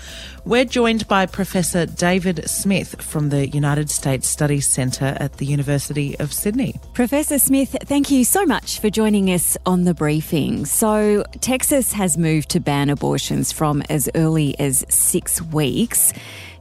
we're 0.45 0.65
joined 0.65 1.07
by 1.09 1.27
Professor 1.27 1.85
David 1.85 2.49
Smith 2.49 3.01
from 3.03 3.29
the 3.29 3.49
United 3.49 3.91
States 3.91 4.29
Studies 4.29 4.67
Centre 4.67 5.17
at 5.21 5.35
the 5.35 5.47
University 5.47 6.19
of 6.19 6.33
Sydney. 6.33 6.81
Professor 6.95 7.39
Smith, 7.39 7.77
thank 7.85 8.11
you 8.11 8.25
so 8.25 8.47
much 8.47 8.81
for 8.81 8.91
joining 8.91 9.31
us 9.31 9.57
on 9.67 9.85
the 9.85 9.95
briefing. 9.95 10.65
So, 10.65 11.25
Texas 11.41 11.93
has 11.93 12.17
moved 12.17 12.49
to 12.51 12.61
ban 12.61 12.89
abortions 12.91 13.53
from 13.53 13.83
as 13.91 14.09
early 14.15 14.59
as 14.59 14.78
six 14.89 15.41
weeks. 15.41 16.13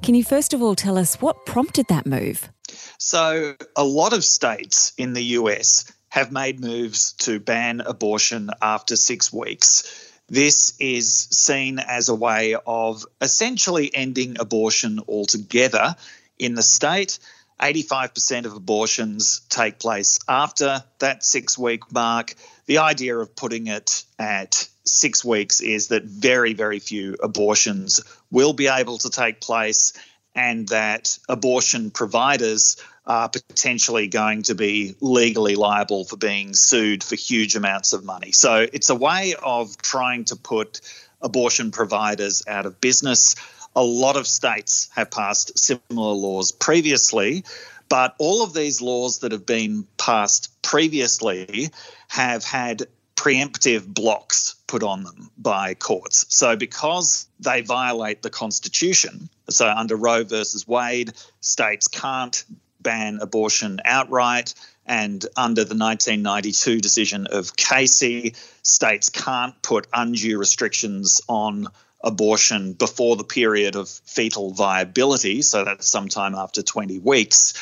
Can 0.04 0.16
you 0.16 0.24
first 0.24 0.54
of 0.54 0.62
all 0.62 0.76
tell 0.76 0.98
us 0.98 1.22
what 1.22 1.46
prompted 1.46 1.88
that 1.90 2.06
move? 2.06 2.50
So, 2.98 3.56
a 3.76 3.84
lot 3.84 4.14
of 4.14 4.24
states 4.24 4.94
in 4.98 5.14
the 5.14 5.24
US 5.24 5.92
have 6.10 6.32
made 6.32 6.60
moves 6.60 7.14
to 7.14 7.40
ban 7.40 7.82
abortion 7.82 8.50
after 8.62 8.96
six 8.96 9.32
weeks. 9.32 10.12
This 10.28 10.74
is 10.80 11.28
seen 11.32 11.80
as 11.80 12.10
a 12.10 12.16
way 12.16 12.56
of 12.66 13.06
essentially 13.22 13.94
ending 13.94 14.38
abortion 14.40 15.00
altogether 15.08 15.96
in 16.38 16.56
the 16.56 16.64
state. 16.64 17.20
85% 17.60 18.46
of 18.46 18.54
abortions 18.54 19.42
take 19.50 19.80
place 19.80 20.20
after 20.28 20.84
that 21.00 21.24
six 21.24 21.58
week 21.58 21.92
mark. 21.92 22.36
The 22.66 22.80
idea 22.80 23.18
of 23.18 23.36
putting 23.36 23.68
it 23.68 24.04
at 24.20 24.68
six 24.88 25.24
weeks 25.24 25.62
is 25.62 25.90
that 25.90 26.04
very, 26.04 26.54
very 26.54 26.80
few 26.80 27.16
abortions 27.22 28.02
will 28.32 28.54
be 28.54 28.68
able 28.68 28.98
to 29.00 29.10
take 29.10 29.42
place 29.42 29.94
and 30.34 30.68
that 30.70 31.18
abortion 31.28 31.92
providers 31.92 32.78
are 33.06 33.30
potentially 33.30 34.08
going 34.08 34.44
to 34.44 34.54
be 34.54 34.96
legally 35.02 35.56
liable 35.56 36.04
for 36.06 36.18
being 36.18 36.54
sued 36.54 37.04
for 37.04 37.16
huge 37.16 37.56
amounts 37.56 37.94
of 37.94 38.04
money. 38.04 38.32
So 38.32 38.68
it's 38.72 38.90
a 38.90 38.96
way 38.96 39.36
of 39.42 39.78
trying 39.82 40.26
to 40.26 40.36
put 40.36 40.82
abortion 41.22 41.72
providers 41.72 42.44
out 42.48 42.66
of 42.66 42.80
business. 42.80 43.36
A 43.76 43.84
lot 43.84 44.18
of 44.18 44.28
states 44.28 44.90
have 44.96 45.10
passed 45.10 45.58
similar 45.58 46.14
laws 46.14 46.52
previously, 46.52 47.44
but 47.90 48.16
all 48.20 48.44
of 48.44 48.54
these 48.54 48.82
laws 48.82 49.20
that 49.20 49.32
have 49.32 49.46
been 49.46 49.88
passed 49.98 50.62
previously 50.62 51.70
have 52.10 52.44
had 52.44 52.88
preemptive 53.18 53.86
blocks 53.86 54.56
put 54.68 54.84
on 54.84 55.04
them 55.04 55.30
by 55.38 55.74
courts. 55.74 56.26
So, 56.30 56.56
because 56.56 57.28
they 57.40 57.62
violate 57.62 58.22
the 58.22 58.30
Constitution, 58.30 59.30
so 59.50 59.68
under 59.68 59.98
Roe 59.98 60.24
versus 60.24 60.66
Wade, 60.66 61.12
states 61.42 61.90
can't 61.90 62.46
ban 62.80 63.20
abortion 63.22 63.82
outright. 63.84 64.54
And 64.86 65.26
under 65.36 65.66
the 65.66 65.76
1992 65.76 66.80
decision 66.80 67.28
of 67.28 67.58
Casey, 67.58 68.36
states 68.62 69.10
can't 69.10 69.62
put 69.62 69.88
undue 69.92 70.38
restrictions 70.38 71.20
on 71.28 71.68
abortion 72.02 72.74
before 72.74 73.18
the 73.18 73.26
period 73.26 73.76
of 73.76 73.90
fetal 73.90 74.52
viability, 74.52 75.42
so 75.42 75.66
that's 75.66 75.88
sometime 75.88 76.36
after 76.36 76.62
20 76.62 77.00
weeks. 77.00 77.54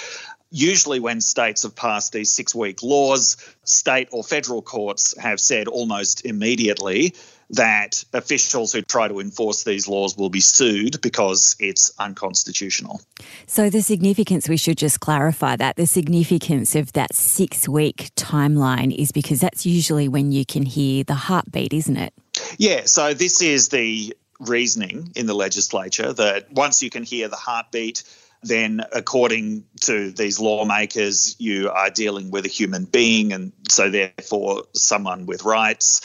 Usually, 0.56 1.02
when 1.02 1.20
states 1.20 1.64
have 1.64 1.76
passed 1.76 2.14
these 2.14 2.32
six 2.32 2.56
week 2.56 2.82
laws, 2.82 3.36
state 3.66 4.08
or 4.14 4.24
federal 4.24 4.62
courts 4.62 5.14
have 5.20 5.42
said 5.42 5.68
almost 5.68 6.26
immediately 6.26 7.14
that 7.50 8.06
officials 8.14 8.72
who 8.72 8.82
try 8.82 9.10
to 9.10 9.20
enforce 9.20 9.66
these 9.66 9.90
laws 9.90 10.16
will 10.16 10.30
be 10.30 10.40
sued 10.40 11.02
because 11.02 11.58
it's 11.60 11.92
unconstitutional. 12.00 13.02
So, 13.48 13.70
the 13.70 13.82
significance, 13.82 14.48
we 14.48 14.56
should 14.56 14.78
just 14.78 15.02
clarify 15.02 15.58
that 15.58 15.76
the 15.76 15.86
significance 15.86 16.74
of 16.74 16.94
that 16.94 17.14
six 17.14 17.68
week 17.68 18.12
timeline 18.16 18.96
is 18.96 19.12
because 19.12 19.42
that's 19.42 19.66
usually 19.66 20.08
when 20.08 20.32
you 20.32 20.46
can 20.46 20.64
hear 20.64 21.04
the 21.04 21.16
heartbeat, 21.16 21.74
isn't 21.74 21.98
it? 21.98 22.14
Yeah, 22.58 22.84
so 22.86 23.14
this 23.14 23.42
is 23.42 23.68
the 23.68 24.16
reasoning 24.40 25.12
in 25.18 25.26
the 25.26 25.36
legislature 25.36 26.14
that 26.14 26.50
once 26.54 26.82
you 26.82 26.90
can 26.90 27.04
hear 27.04 27.28
the 27.28 27.36
heartbeat, 27.36 28.04
then 28.46 28.82
according 28.92 29.66
to 29.82 30.12
these 30.12 30.40
lawmakers, 30.40 31.36
you 31.40 31.72
are 31.72 31.90
dealing 31.90 32.30
with 32.30 32.46
a 32.46 32.50
human 32.50 32.86
being 32.86 33.34
and 33.34 33.52
so 33.70 33.90
therefore 33.90 34.66
someone 34.74 35.26
with 35.26 35.44
rights. 35.44 36.02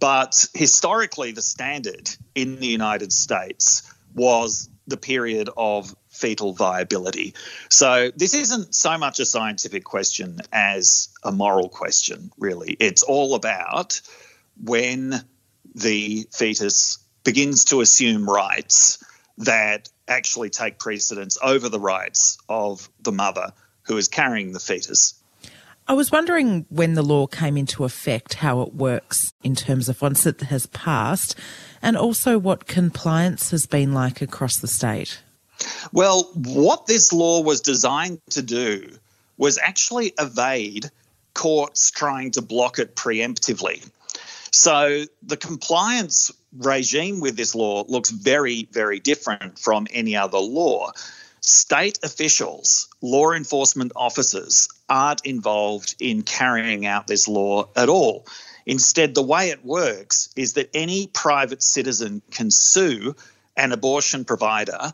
But 0.00 0.46
historically, 0.54 1.32
the 1.32 1.42
standard 1.42 2.10
in 2.34 2.58
the 2.58 2.66
United 2.66 3.12
States 3.12 3.82
was 4.14 4.68
the 4.86 4.96
period 4.96 5.50
of 5.56 5.94
fetal 6.08 6.52
viability. 6.52 7.34
So 7.68 8.10
this 8.14 8.34
isn't 8.34 8.74
so 8.74 8.98
much 8.98 9.20
a 9.20 9.24
scientific 9.24 9.84
question 9.84 10.40
as 10.52 11.08
a 11.22 11.30
moral 11.30 11.68
question, 11.68 12.32
really. 12.38 12.76
It's 12.78 13.02
all 13.02 13.34
about 13.34 14.00
when 14.62 15.24
the 15.74 16.26
fetus 16.32 16.98
begins 17.24 17.66
to 17.66 17.80
assume 17.80 18.28
rights 18.28 19.02
that 19.38 19.88
actually 20.12 20.50
take 20.50 20.78
precedence 20.78 21.36
over 21.42 21.68
the 21.68 21.80
rights 21.80 22.38
of 22.48 22.88
the 23.00 23.12
mother 23.12 23.52
who 23.82 23.96
is 23.96 24.08
carrying 24.08 24.52
the 24.52 24.60
fetus. 24.60 25.14
I 25.88 25.94
was 25.94 26.12
wondering 26.12 26.64
when 26.68 26.94
the 26.94 27.02
law 27.02 27.26
came 27.26 27.56
into 27.56 27.84
effect, 27.84 28.34
how 28.34 28.62
it 28.62 28.74
works 28.74 29.32
in 29.42 29.56
terms 29.56 29.88
of 29.88 30.00
once 30.00 30.24
it 30.26 30.40
has 30.42 30.66
passed, 30.66 31.34
and 31.82 31.96
also 31.96 32.38
what 32.38 32.66
compliance 32.66 33.50
has 33.50 33.66
been 33.66 33.92
like 33.92 34.22
across 34.22 34.58
the 34.58 34.68
state. 34.68 35.20
Well, 35.92 36.30
what 36.34 36.86
this 36.86 37.12
law 37.12 37.42
was 37.42 37.60
designed 37.60 38.20
to 38.30 38.42
do 38.42 38.96
was 39.36 39.58
actually 39.58 40.14
evade 40.18 40.90
courts 41.34 41.90
trying 41.90 42.30
to 42.32 42.42
block 42.42 42.78
it 42.78 42.94
preemptively. 42.94 43.88
So 44.52 45.04
the 45.22 45.38
compliance 45.38 46.30
regime 46.56 47.20
with 47.20 47.36
this 47.36 47.54
law 47.54 47.84
looks 47.88 48.10
very, 48.10 48.68
very 48.70 49.00
different 49.00 49.58
from 49.58 49.86
any 49.90 50.14
other 50.14 50.38
law. 50.38 50.92
State 51.40 51.98
officials, 52.02 52.88
law 53.00 53.32
enforcement 53.32 53.92
officers, 53.96 54.68
aren't 54.88 55.24
involved 55.24 55.96
in 55.98 56.22
carrying 56.22 56.86
out 56.86 57.06
this 57.06 57.26
law 57.26 57.68
at 57.74 57.88
all. 57.88 58.26
Instead, 58.66 59.14
the 59.14 59.22
way 59.22 59.48
it 59.48 59.64
works 59.64 60.28
is 60.36 60.52
that 60.52 60.70
any 60.74 61.08
private 61.08 61.62
citizen 61.62 62.22
can 62.30 62.50
sue 62.50 63.16
an 63.56 63.72
abortion 63.72 64.24
provider 64.24 64.92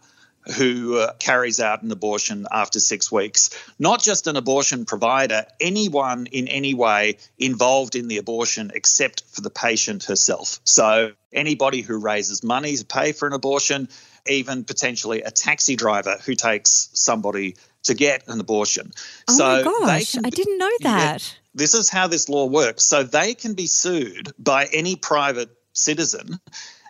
who 0.56 0.98
uh, 0.98 1.12
carries 1.14 1.60
out 1.60 1.82
an 1.82 1.90
abortion 1.90 2.46
after 2.50 2.80
six 2.80 3.12
weeks. 3.12 3.50
Not 3.78 4.02
just 4.02 4.26
an 4.26 4.36
abortion 4.36 4.84
provider, 4.84 5.46
anyone 5.60 6.26
in 6.26 6.48
any 6.48 6.74
way 6.74 7.18
involved 7.38 7.94
in 7.94 8.08
the 8.08 8.18
abortion 8.18 8.70
except 8.74 9.24
for 9.28 9.40
the 9.40 9.50
patient 9.50 10.04
herself. 10.04 10.60
So 10.64 11.12
anybody 11.32 11.82
who 11.82 11.98
raises 11.98 12.42
money 12.42 12.76
to 12.76 12.84
pay 12.84 13.12
for 13.12 13.26
an 13.26 13.34
abortion, 13.34 13.88
even 14.26 14.64
potentially 14.64 15.22
a 15.22 15.30
taxi 15.30 15.76
driver 15.76 16.16
who 16.24 16.34
takes 16.34 16.90
somebody 16.92 17.56
to 17.84 17.94
get 17.94 18.26
an 18.28 18.40
abortion. 18.40 18.92
Oh 19.28 19.36
so 19.36 19.44
my 19.44 19.62
gosh, 19.62 20.16
I 20.16 20.30
didn't 20.30 20.58
know 20.58 20.70
that. 20.80 21.22
Yeah, 21.22 21.38
this 21.54 21.74
is 21.74 21.88
how 21.88 22.06
this 22.06 22.28
law 22.28 22.46
works. 22.46 22.84
So 22.84 23.02
they 23.02 23.34
can 23.34 23.54
be 23.54 23.66
sued 23.66 24.32
by 24.38 24.66
any 24.72 24.96
private 24.96 25.50
citizen. 25.72 26.40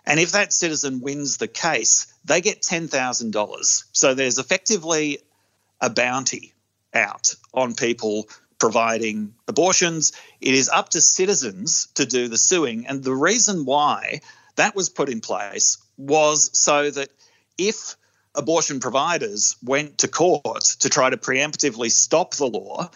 And 0.09 0.19
if 0.19 0.31
that 0.31 0.51
citizen 0.51 1.01
wins 1.01 1.37
the 1.37 1.47
case, 1.47 2.11
they 2.25 2.41
get 2.41 2.63
$10,000. 2.63 3.83
So 3.91 4.15
there's 4.15 4.39
effectively 4.39 5.19
a 5.79 5.91
bounty 5.91 6.55
out 6.95 7.35
on 7.53 7.75
people 7.75 8.27
providing 8.57 9.35
abortions. 9.47 10.11
It 10.41 10.55
is 10.55 10.67
up 10.67 10.89
to 10.89 11.01
citizens 11.01 11.89
to 11.93 12.07
do 12.07 12.27
the 12.27 12.39
suing. 12.39 12.87
And 12.87 13.03
the 13.03 13.13
reason 13.13 13.65
why 13.65 14.21
that 14.55 14.75
was 14.75 14.89
put 14.89 15.09
in 15.09 15.21
place 15.21 15.77
was 15.95 16.49
so 16.57 16.89
that 16.89 17.09
if 17.59 17.95
abortion 18.33 18.79
providers 18.79 19.57
went 19.63 19.99
to 19.99 20.07
court 20.07 20.63
to 20.79 20.89
try 20.89 21.11
to 21.11 21.17
preemptively 21.17 21.91
stop 21.91 22.33
the 22.33 22.47
law, 22.47 22.89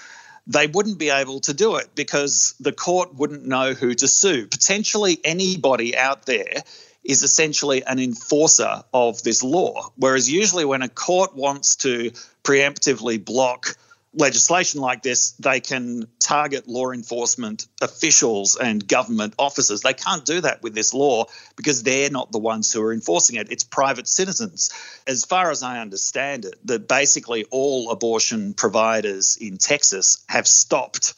they 0.48 0.66
wouldn't 0.66 0.98
be 0.98 1.12
able 1.12 1.42
to 1.42 1.54
do 1.54 1.76
it 1.76 1.94
because 1.94 2.56
the 2.60 2.74
court 2.74 3.14
wouldn't 3.14 3.46
know 3.46 3.74
who 3.74 3.94
to 3.94 4.08
sue. 4.08 4.48
Potentially 4.48 5.20
anybody 5.24 5.96
out 5.96 6.26
there 6.26 6.64
is 7.04 7.24
essentially 7.24 7.84
an 7.84 8.00
enforcer 8.00 8.84
of 8.94 9.22
this 9.24 9.44
law. 9.44 9.92
Whereas 9.96 10.30
usually 10.30 10.66
when 10.66 10.82
a 10.82 10.90
court 10.90 11.36
wants 11.36 11.78
to 11.78 12.12
preemptively 12.44 13.24
block 13.24 13.76
legislation 14.16 14.80
like 14.80 15.02
this, 15.02 15.32
they 15.32 15.60
can 15.60 16.08
target 16.20 16.68
law 16.68 16.92
enforcement 16.92 17.68
officials 17.82 18.56
and 18.56 18.88
government 18.88 19.34
officers. 19.40 19.82
They 19.82 19.94
can't 19.94 20.24
do 20.24 20.42
that 20.42 20.62
with 20.62 20.76
this 20.76 20.94
law 20.94 21.26
because 21.56 21.84
they're 21.84 22.12
not 22.12 22.32
the 22.32 22.40
ones 22.40 22.72
who 22.72 22.82
are 22.84 22.94
enforcing 22.94 23.38
it. 23.38 23.52
It's 23.52 23.64
private 23.64 24.08
citizens. 24.08 24.70
As 25.08 25.26
far 25.26 25.50
as 25.50 25.64
I 25.64 25.80
understand 25.80 26.46
it, 26.46 26.56
that 26.66 26.88
basically 26.88 27.46
all 27.50 27.90
abortion 27.90 28.54
providers 28.54 29.38
in 29.42 29.58
Texas 29.58 30.24
have 30.30 30.48
stopped 30.48 31.16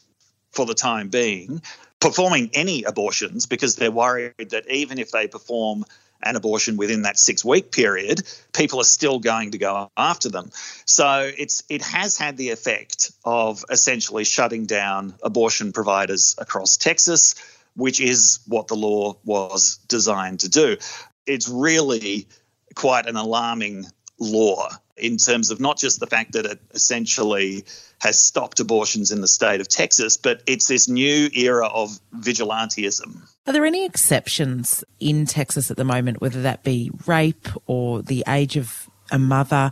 for 0.51 0.65
the 0.65 0.73
time 0.73 1.09
being 1.09 1.61
performing 2.05 2.51
any 2.53 2.83
abortions 2.83 3.47
because 3.47 3.75
they're 3.75 3.89
worried 3.89 4.49
that 4.49 4.69
even 4.69 4.99
if 4.99 5.09
they 5.09 5.27
perform 5.27 5.83
an 6.21 6.35
abortion 6.35 6.77
within 6.77 7.01
that 7.01 7.17
six 7.17 7.43
week 7.43 7.71
period, 7.71 8.21
people 8.53 8.79
are 8.79 8.91
still 8.99 9.17
going 9.17 9.51
to 9.51 9.57
go 9.57 9.89
after 9.97 10.29
them. 10.29 10.51
So 10.85 11.31
it's 11.35 11.63
it 11.67 11.81
has 11.81 12.15
had 12.15 12.37
the 12.37 12.51
effect 12.51 13.11
of 13.25 13.65
essentially 13.71 14.23
shutting 14.23 14.67
down 14.67 15.15
abortion 15.23 15.73
providers 15.73 16.35
across 16.37 16.77
Texas, 16.77 17.33
which 17.75 17.99
is 17.99 18.39
what 18.47 18.67
the 18.67 18.75
law 18.75 19.15
was 19.25 19.77
designed 19.87 20.41
to 20.41 20.49
do. 20.49 20.77
It's 21.25 21.49
really 21.49 22.27
quite 22.75 23.07
an 23.07 23.15
alarming 23.15 23.87
law 24.19 24.69
in 24.97 25.17
terms 25.17 25.51
of 25.51 25.59
not 25.59 25.77
just 25.77 25.99
the 25.99 26.07
fact 26.07 26.33
that 26.33 26.45
it 26.45 26.59
essentially 26.73 27.65
has 27.99 28.19
stopped 28.19 28.59
abortions 28.59 29.11
in 29.11 29.21
the 29.21 29.27
state 29.27 29.61
of 29.61 29.67
Texas, 29.67 30.17
but 30.17 30.41
it's 30.47 30.67
this 30.67 30.87
new 30.87 31.29
era 31.33 31.67
of 31.67 31.99
vigilantism. 32.17 33.17
Are 33.47 33.53
there 33.53 33.65
any 33.65 33.85
exceptions 33.85 34.83
in 34.99 35.25
Texas 35.25 35.69
at 35.69 35.77
the 35.77 35.83
moment, 35.83 36.21
whether 36.21 36.41
that 36.43 36.63
be 36.63 36.91
rape 37.05 37.47
or 37.65 38.01
the 38.01 38.23
age 38.27 38.55
of 38.55 38.89
a 39.11 39.19
mother? 39.19 39.71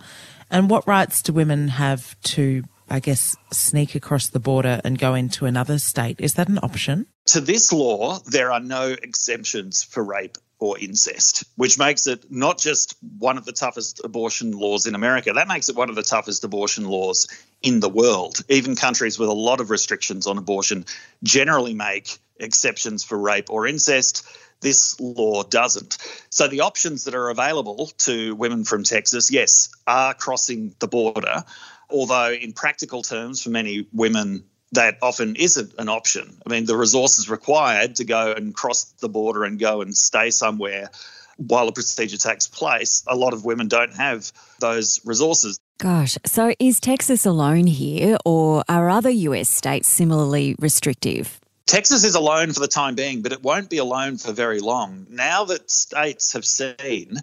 And 0.50 0.70
what 0.70 0.88
rights 0.88 1.22
do 1.22 1.34
women 1.34 1.70
have 1.70 2.20
to, 2.24 2.64
I 2.90 3.00
guess, 3.00 3.36
sneak 3.52 3.96
across 3.96 4.28
the 4.28 4.40
border 4.40 4.82
and 4.84 5.00
go 5.00 5.16
into 5.16 5.46
another 5.46 5.80
state? 5.80 6.20
Is 6.20 6.34
that 6.36 6.50
an 6.50 6.60
option? 6.62 7.08
To 7.28 7.40
this 7.40 7.72
law, 7.72 8.20
there 8.26 8.52
are 8.52 8.60
no 8.60 8.96
exemptions 9.02 9.84
for 9.84 10.04
rape 10.04 10.38
or 10.64 10.80
incest, 10.80 11.44
which 11.58 11.78
makes 11.78 12.08
it 12.08 12.32
not 12.32 12.58
just 12.58 12.96
one 13.20 13.38
of 13.38 13.44
the 13.44 13.52
toughest 13.52 14.00
abortion 14.06 14.52
laws 14.52 14.86
in 14.86 14.96
America, 14.96 15.34
that 15.34 15.48
makes 15.50 15.68
it 15.68 15.76
one 15.76 15.90
of 15.90 15.96
the 15.96 16.02
toughest 16.04 16.46
abortion 16.46 16.86
laws 16.86 17.28
in 17.62 17.82
the 17.82 17.90
world. 17.90 18.40
Even 18.48 18.78
countries 18.78 19.20
with 19.20 19.28
a 19.28 19.34
lot 19.34 19.60
of 19.60 19.70
restrictions 19.70 20.26
on 20.26 20.38
abortion 20.38 20.86
generally 21.22 21.74
make 21.74 22.18
exceptions 22.40 23.04
for 23.04 23.18
rape 23.18 23.50
or 23.50 23.68
incest. 23.68 24.26
This 24.62 24.98
law 25.02 25.44
doesn't. 25.44 25.98
So 26.30 26.48
the 26.48 26.62
options 26.62 27.04
that 27.04 27.14
are 27.14 27.30
available 27.30 27.88
to 28.00 28.34
women 28.34 28.64
from 28.64 28.86
Texas, 28.86 29.30
yes, 29.30 29.70
are 29.86 30.14
crossing 30.14 30.74
the 30.80 30.88
border, 30.88 31.44
although 31.90 32.32
in 32.32 32.54
practical 32.54 33.02
terms, 33.02 33.44
for 33.44 33.50
many 33.50 33.86
women, 33.92 34.46
that 34.74 34.98
often 35.02 35.36
isn't 35.36 35.74
an 35.78 35.90
option. 35.90 36.38
I 36.46 36.50
mean, 36.50 36.66
the 36.66 36.78
resources 36.78 37.30
required 37.30 37.96
to 37.96 38.06
go 38.06 38.34
and 38.34 38.54
cross 38.54 38.84
the 39.00 39.10
border 39.10 39.44
and 39.44 39.60
go 39.60 39.82
and 39.82 39.96
stay 39.96 40.30
somewhere 40.30 40.90
while 41.38 41.68
a 41.68 41.72
procedure 41.72 42.18
takes 42.18 42.48
place, 42.48 43.04
a 43.08 43.16
lot 43.16 43.34
of 43.34 43.46
women 43.46 43.68
don't 43.68 43.96
have 43.96 44.32
those 44.60 45.02
resources. 45.06 45.60
Gosh, 45.80 46.18
so 46.26 46.54
is 46.60 46.80
Texas 46.80 47.26
alone 47.26 47.68
here, 47.68 48.18
or 48.26 48.64
are 48.70 48.90
other 48.90 49.10
US 49.10 49.50
states 49.50 49.88
similarly 49.88 50.56
restrictive? 50.60 51.40
Texas 51.66 52.04
is 52.04 52.16
alone 52.16 52.52
for 52.52 52.60
the 52.60 52.68
time 52.68 52.96
being, 52.96 53.22
but 53.22 53.32
it 53.32 53.42
won't 53.42 53.70
be 53.70 53.78
alone 53.78 54.18
for 54.18 54.32
very 54.32 54.60
long. 54.60 55.08
Now 55.10 55.46
that 55.46 55.72
states 55.72 56.34
have 56.34 56.46
seen 56.46 57.18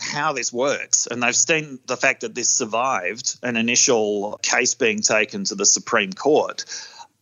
how 0.00 0.32
this 0.32 0.52
works, 0.52 1.06
and 1.06 1.22
they've 1.22 1.36
seen 1.36 1.78
the 1.86 1.96
fact 1.96 2.22
that 2.22 2.34
this 2.34 2.50
survived 2.50 3.38
an 3.42 3.56
initial 3.56 4.38
case 4.42 4.74
being 4.74 5.00
taken 5.00 5.44
to 5.44 5.54
the 5.54 5.66
Supreme 5.66 6.12
Court. 6.12 6.64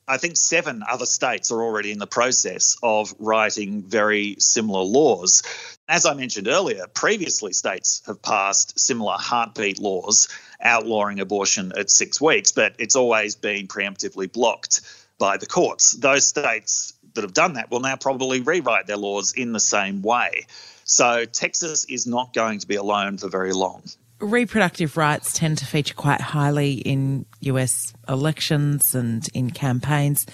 I 0.06 0.16
think 0.16 0.38
seven 0.38 0.82
other 0.88 1.04
states 1.04 1.52
are 1.52 1.62
already 1.62 1.92
in 1.92 1.98
the 1.98 2.06
process 2.06 2.78
of 2.82 3.14
writing 3.18 3.82
very 3.82 4.36
similar 4.38 4.82
laws. 4.82 5.42
As 5.86 6.06
I 6.06 6.14
mentioned 6.14 6.48
earlier, 6.48 6.86
previously 6.86 7.52
states 7.52 8.02
have 8.06 8.22
passed 8.22 8.78
similar 8.80 9.16
heartbeat 9.18 9.78
laws 9.78 10.28
outlawing 10.62 11.20
abortion 11.20 11.72
at 11.76 11.90
six 11.90 12.20
weeks, 12.20 12.52
but 12.52 12.74
it's 12.78 12.96
always 12.96 13.36
been 13.36 13.68
preemptively 13.68 14.32
blocked 14.32 14.80
by 15.18 15.36
the 15.36 15.46
courts. 15.46 15.92
Those 15.92 16.26
states 16.26 16.94
that 17.18 17.24
have 17.24 17.34
done 17.34 17.54
that 17.54 17.68
will 17.68 17.80
now 17.80 17.96
probably 17.96 18.40
rewrite 18.40 18.86
their 18.86 18.96
laws 18.96 19.32
in 19.32 19.52
the 19.52 19.60
same 19.60 20.02
way. 20.02 20.46
So 20.84 21.24
Texas 21.24 21.84
is 21.84 22.06
not 22.06 22.32
going 22.32 22.60
to 22.60 22.68
be 22.68 22.76
alone 22.76 23.18
for 23.18 23.28
very 23.28 23.52
long. 23.52 23.82
Reproductive 24.20 24.96
rights 24.96 25.32
tend 25.32 25.58
to 25.58 25.66
feature 25.66 25.94
quite 25.94 26.20
highly 26.20 26.74
in 26.74 27.26
US 27.40 27.92
elections 28.08 28.94
and 28.94 29.28
in 29.34 29.50
campaigns. 29.50 30.26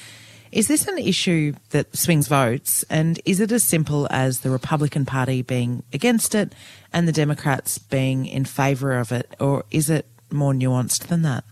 Is 0.53 0.69
this 0.69 0.87
an 0.87 0.99
issue 0.99 1.55
that 1.71 1.97
swings 1.97 2.29
votes? 2.29 2.85
And 2.91 3.19
is 3.25 3.41
it 3.41 3.51
as 3.51 3.65
simple 3.65 4.07
as 4.11 4.41
the 4.41 4.51
Republican 4.51 5.07
Party 5.07 5.41
being 5.41 5.85
against 5.93 6.35
it 6.35 6.55
and 6.93 7.09
the 7.09 7.13
Democrats 7.13 7.79
being 7.79 8.27
in 8.27 8.45
favour 8.45 8.99
of 8.99 9.11
it? 9.11 9.35
Or 9.41 9.65
is 9.71 9.89
it 9.89 10.07
more 10.31 10.53
nuanced 10.53 11.07
than 11.07 11.23
that? 11.23 11.45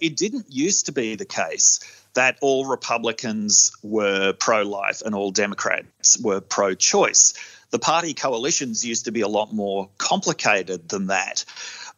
It 0.00 0.16
didn't 0.16 0.46
used 0.50 0.86
to 0.86 0.92
be 0.92 1.14
the 1.14 1.24
case 1.24 1.80
that 2.14 2.38
all 2.40 2.66
Republicans 2.66 3.72
were 3.82 4.32
pro 4.32 4.62
life 4.62 5.02
and 5.04 5.14
all 5.14 5.30
Democrats 5.30 6.18
were 6.18 6.40
pro 6.40 6.74
choice 6.74 7.34
the 7.70 7.78
party 7.78 8.14
coalitions 8.14 8.84
used 8.84 9.06
to 9.06 9.12
be 9.12 9.20
a 9.22 9.28
lot 9.28 9.52
more 9.52 9.88
complicated 9.98 10.88
than 10.88 11.08
that. 11.08 11.44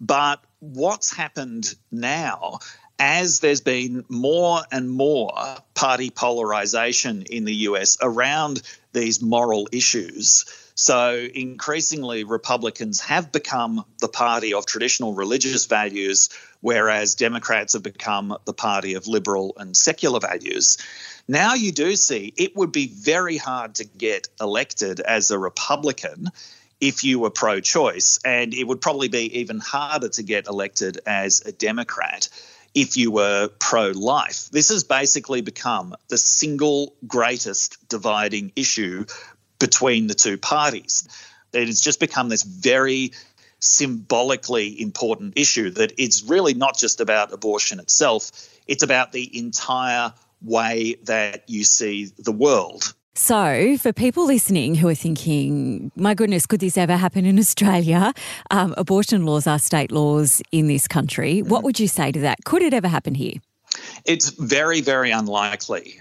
But 0.01 0.41
what's 0.61 1.15
happened 1.15 1.75
now 1.91 2.61
as 2.99 3.41
there's 3.41 3.61
been 3.61 4.05
more 4.09 4.61
and 4.73 4.91
more 4.91 5.33
party 5.75 6.11
polarization 6.11 7.23
in 7.23 7.45
the 7.45 7.55
US 7.55 7.97
around 8.03 8.61
these 8.93 9.23
moral 9.23 9.69
issues. 9.71 10.47
So, 10.81 11.27
increasingly, 11.35 12.23
Republicans 12.23 13.01
have 13.01 13.33
become 13.33 13.85
the 14.01 14.07
party 14.07 14.55
of 14.55 14.65
traditional 14.65 15.13
religious 15.13 15.67
values, 15.67 16.29
whereas 16.61 17.17
Democrats 17.17 17.73
have 17.73 17.83
become 17.83 18.39
the 18.45 18.53
party 18.53 18.95
of 18.95 19.09
liberal 19.09 19.55
and 19.57 19.77
secular 19.77 20.21
values. 20.21 20.79
Now 21.27 21.55
you 21.55 21.73
do 21.73 21.97
see 21.97 22.33
it 22.37 22.55
would 22.55 22.71
be 22.71 22.87
very 22.87 23.37
hard 23.37 23.75
to 23.75 23.85
get 23.85 24.29
elected 24.41 25.01
as 25.01 25.33
a 25.33 25.39
Republican 25.39 26.31
if 26.81 27.03
you 27.03 27.19
were 27.19 27.31
pro 27.31 27.59
choice, 27.59 28.21
and 28.25 28.55
it 28.55 28.63
would 28.63 28.81
probably 28.81 29.09
be 29.09 29.41
even 29.41 29.59
harder 29.59 30.11
to 30.11 30.23
get 30.23 30.47
elected 30.47 31.01
as 31.05 31.41
a 31.45 31.51
Democrat 31.51 32.29
if 32.73 32.97
you 32.97 33.11
were 33.11 33.49
pro 33.59 33.89
life. 33.89 34.49
This 34.53 34.69
has 34.69 34.85
basically 34.85 35.41
become 35.41 35.97
the 36.07 36.19
single 36.19 36.95
greatest 37.05 37.89
dividing 37.89 38.53
issue 38.55 39.07
between 39.59 40.07
the 40.07 40.15
two 40.15 40.39
parties. 40.39 41.09
It 41.53 41.67
has 41.67 41.81
just 41.81 42.01
become 42.01 42.29
this 42.29 42.43
very 42.43 43.13
symbolically 43.61 44.81
important 44.81 45.35
issue 45.37 45.71
that 45.71 45.93
it's 45.99 46.23
really 46.23 46.55
not 46.55 46.79
just 46.79 47.01
about 47.01 47.33
abortion 47.33 47.81
itself, 47.81 48.31
it's 48.67 48.83
about 48.83 49.13
the 49.13 49.39
entire 49.39 50.13
way 50.43 50.97
that 51.05 51.45
you 51.49 51.65
see 51.65 52.07
the 52.19 52.33
world. 52.33 52.95
So, 53.15 53.77
for 53.79 53.93
people 53.93 54.27
listening 54.27 54.77
who 54.77 54.87
are 54.87 54.95
thinking, 54.95 55.91
my 55.97 56.15
goodness, 56.15 56.47
could 56.47 56.61
this 56.61 56.79
ever 56.79 56.97
happen 56.97 57.25
in 57.27 57.37
Australia? 57.39 58.13
Um, 58.53 58.75
abortion 58.77 59.27
laws 59.27 59.49
are 59.49 59.59
state 59.59 59.91
laws 59.91 60.41
in 60.53 60.69
this 60.69 60.87
country. 60.87 61.43
What 61.43 61.65
would 61.65 61.81
you 61.81 61.89
say 61.89 62.13
to 62.13 62.21
that? 62.21 62.45
Could 62.45 62.63
it 62.63 62.73
ever 62.73 62.87
happen 62.87 63.17
here? 63.17 63.35
It's 64.05 64.31
very, 64.31 64.81
very 64.81 65.11
unlikely. 65.11 66.01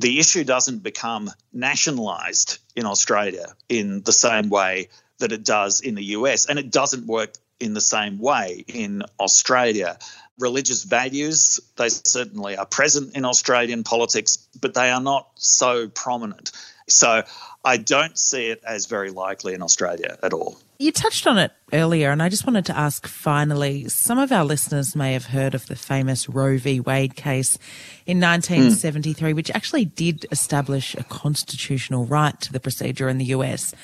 The 0.00 0.18
issue 0.18 0.44
doesn't 0.44 0.82
become 0.82 1.30
nationalised 1.52 2.58
in 2.74 2.86
Australia 2.86 3.54
in 3.68 4.02
the 4.02 4.12
same 4.12 4.48
way 4.48 4.88
that 5.18 5.30
it 5.30 5.44
does 5.44 5.82
in 5.82 5.94
the 5.94 6.04
US, 6.16 6.46
and 6.46 6.58
it 6.58 6.70
doesn't 6.70 7.06
work 7.06 7.34
in 7.60 7.74
the 7.74 7.82
same 7.82 8.18
way 8.18 8.64
in 8.66 9.02
Australia 9.20 9.98
religious 10.38 10.84
values. 10.84 11.60
They 11.76 11.90
certainly 11.90 12.56
are 12.56 12.64
present 12.64 13.14
in 13.14 13.26
Australian 13.26 13.84
politics, 13.84 14.48
but 14.58 14.72
they 14.72 14.90
are 14.90 15.02
not 15.02 15.28
so 15.34 15.88
prominent. 15.88 16.52
So 16.90 17.22
I 17.64 17.76
don't 17.76 18.18
see 18.18 18.46
it 18.46 18.62
as 18.64 18.86
very 18.86 19.10
likely 19.10 19.54
in 19.54 19.62
Australia 19.62 20.16
at 20.22 20.32
all. 20.32 20.56
You 20.78 20.92
touched 20.92 21.26
on 21.26 21.36
it 21.36 21.52
earlier, 21.74 22.10
and 22.10 22.22
I 22.22 22.30
just 22.30 22.46
wanted 22.46 22.64
to 22.66 22.76
ask 22.76 23.06
finally 23.06 23.86
some 23.88 24.18
of 24.18 24.32
our 24.32 24.44
listeners 24.44 24.96
may 24.96 25.12
have 25.12 25.26
heard 25.26 25.54
of 25.54 25.66
the 25.66 25.76
famous 25.76 26.26
Roe 26.26 26.56
v. 26.56 26.80
Wade 26.80 27.16
case 27.16 27.58
in 28.06 28.18
1973, 28.18 29.32
mm. 29.32 29.36
which 29.36 29.50
actually 29.50 29.84
did 29.84 30.24
establish 30.32 30.94
a 30.94 31.04
constitutional 31.04 32.06
right 32.06 32.40
to 32.40 32.50
the 32.50 32.60
procedure 32.60 33.10
in 33.10 33.18
the 33.18 33.26
US. 33.26 33.74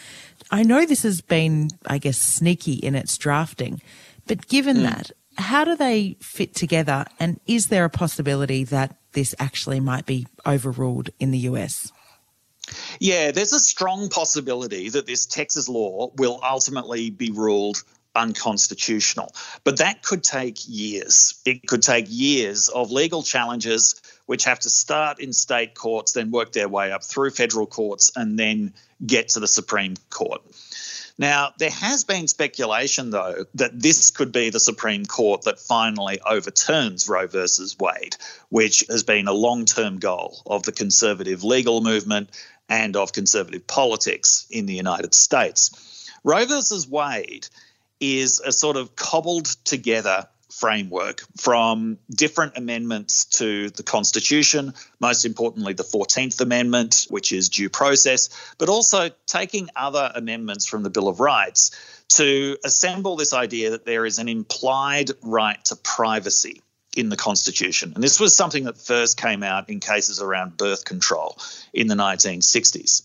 I 0.51 0.62
know 0.62 0.87
this 0.87 1.03
has 1.03 1.21
been, 1.21 1.69
I 1.87 1.99
guess, 1.99 2.19
sneaky 2.19 2.75
in 2.75 2.95
its 2.95 3.19
drafting, 3.19 3.83
but 4.27 4.49
given 4.49 4.79
mm. 4.79 4.85
that, 4.85 5.11
how 5.37 5.64
do 5.64 5.77
they 5.77 6.16
fit 6.23 6.55
together? 6.55 7.05
And 7.21 7.40
is 7.47 7.66
there 7.66 7.85
a 7.85 7.90
possibility 7.90 8.64
that 8.64 8.97
this 9.12 9.35
actually 9.38 9.81
might 9.81 10.07
be 10.07 10.27
overruled 10.47 11.11
in 11.21 11.31
the 11.31 11.40
US? 11.40 11.92
Yeah, 12.98 13.31
there's 13.31 13.52
a 13.52 13.61
strong 13.61 14.09
possibility 14.09 14.88
that 14.90 15.07
this 15.07 15.26
Texas 15.26 15.68
law 15.68 16.11
will 16.16 16.40
ultimately 16.42 17.11
be 17.11 17.31
ruled 17.31 17.83
unconstitutional. 18.16 19.33
But 19.62 19.79
that 19.79 20.02
could 20.02 20.24
take 20.24 20.59
years. 20.66 21.35
It 21.44 21.66
could 21.66 21.83
take 21.83 22.07
years 22.09 22.68
of 22.68 22.90
legal 22.90 23.22
challenges, 23.22 24.00
which 24.24 24.44
have 24.44 24.59
to 24.61 24.70
start 24.70 25.20
in 25.20 25.33
state 25.33 25.74
courts, 25.74 26.12
then 26.12 26.31
work 26.31 26.52
their 26.52 26.68
way 26.68 26.90
up 26.90 27.05
through 27.05 27.31
federal 27.31 27.66
courts, 27.66 28.11
and 28.16 28.38
then 28.38 28.72
get 29.05 29.29
to 29.31 29.40
the 29.40 29.46
Supreme 29.46 29.94
Court. 30.11 30.40
Now, 31.18 31.52
there 31.59 31.70
has 31.70 32.05
been 32.05 32.29
speculation, 32.29 33.09
though, 33.11 33.46
that 33.55 33.81
this 33.81 34.11
could 34.11 34.33
be 34.33 34.50
the 34.50 34.61
Supreme 34.61 35.07
Court 35.07 35.42
that 35.42 35.59
finally 35.59 36.20
overturns 36.20 37.09
Roe 37.09 37.26
versus 37.26 37.79
Wade, 37.79 38.16
which 38.50 38.85
has 38.90 39.02
been 39.02 39.26
a 39.26 39.33
long 39.33 39.64
term 39.64 39.98
goal 39.98 40.42
of 40.46 40.64
the 40.64 40.72
conservative 40.72 41.42
legal 41.42 41.81
movement 41.81 42.31
and 42.68 42.96
of 42.96 43.12
conservative 43.12 43.66
politics 43.66 44.46
in 44.50 44.66
the 44.66 44.74
United 44.74 45.14
States. 45.14 46.11
Roe 46.24 46.44
versus 46.44 46.88
Wade 46.88 47.46
is 48.00 48.40
a 48.40 48.52
sort 48.52 48.76
of 48.76 48.96
cobbled 48.96 49.46
together 49.64 50.29
framework 50.50 51.22
from 51.37 51.98
different 52.11 52.57
amendments 52.57 53.26
to 53.26 53.70
the 53.70 53.83
Constitution, 53.83 54.72
most 55.00 55.24
importantly, 55.24 55.74
the 55.74 55.83
14th 55.83 56.40
Amendment, 56.40 57.07
which 57.11 57.33
is 57.33 57.48
due 57.48 57.68
process, 57.68 58.31
but 58.59 58.68
also 58.68 59.11
taking 59.26 59.68
other 59.76 60.11
amendments 60.14 60.66
from 60.66 60.83
the 60.83 60.90
Bill 60.90 61.09
of 61.09 61.20
Rights 61.20 61.72
to 62.09 62.57
assemble 62.64 63.16
this 63.16 63.35
idea 63.35 63.70
that 63.70 63.85
there 63.85 64.07
is 64.07 64.18
an 64.18 64.29
implied 64.29 65.11
right 65.22 65.62
to 65.66 65.76
privacy 65.76 66.62
in 66.96 67.11
the 67.11 67.16
Constitution. 67.16 67.92
And 67.94 68.02
this 68.02 68.18
was 68.18 68.35
something 68.35 68.64
that 68.64 68.78
first 68.78 69.20
came 69.20 69.42
out 69.42 69.68
in 69.68 69.80
cases 69.80 70.20
around 70.20 70.56
birth 70.56 70.85
control 70.85 71.38
in 71.72 71.87
the 71.87 71.94
1960s. 71.94 73.02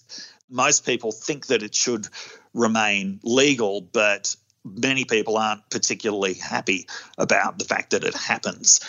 Most 0.50 0.86
people 0.86 1.12
think 1.12 1.48
that 1.48 1.64
it 1.64 1.76
should 1.76 2.08
remain 2.54 3.20
legal, 3.24 3.82
but 3.82 4.36
many 4.64 5.06
people 5.06 5.38
aren't 5.38 5.70
particularly 5.70 6.34
happy 6.34 6.88
about 7.18 7.58
the 7.60 7.66
fact 7.66 7.92
that 7.92 8.04
it 8.04 8.16
happens. 8.16 8.80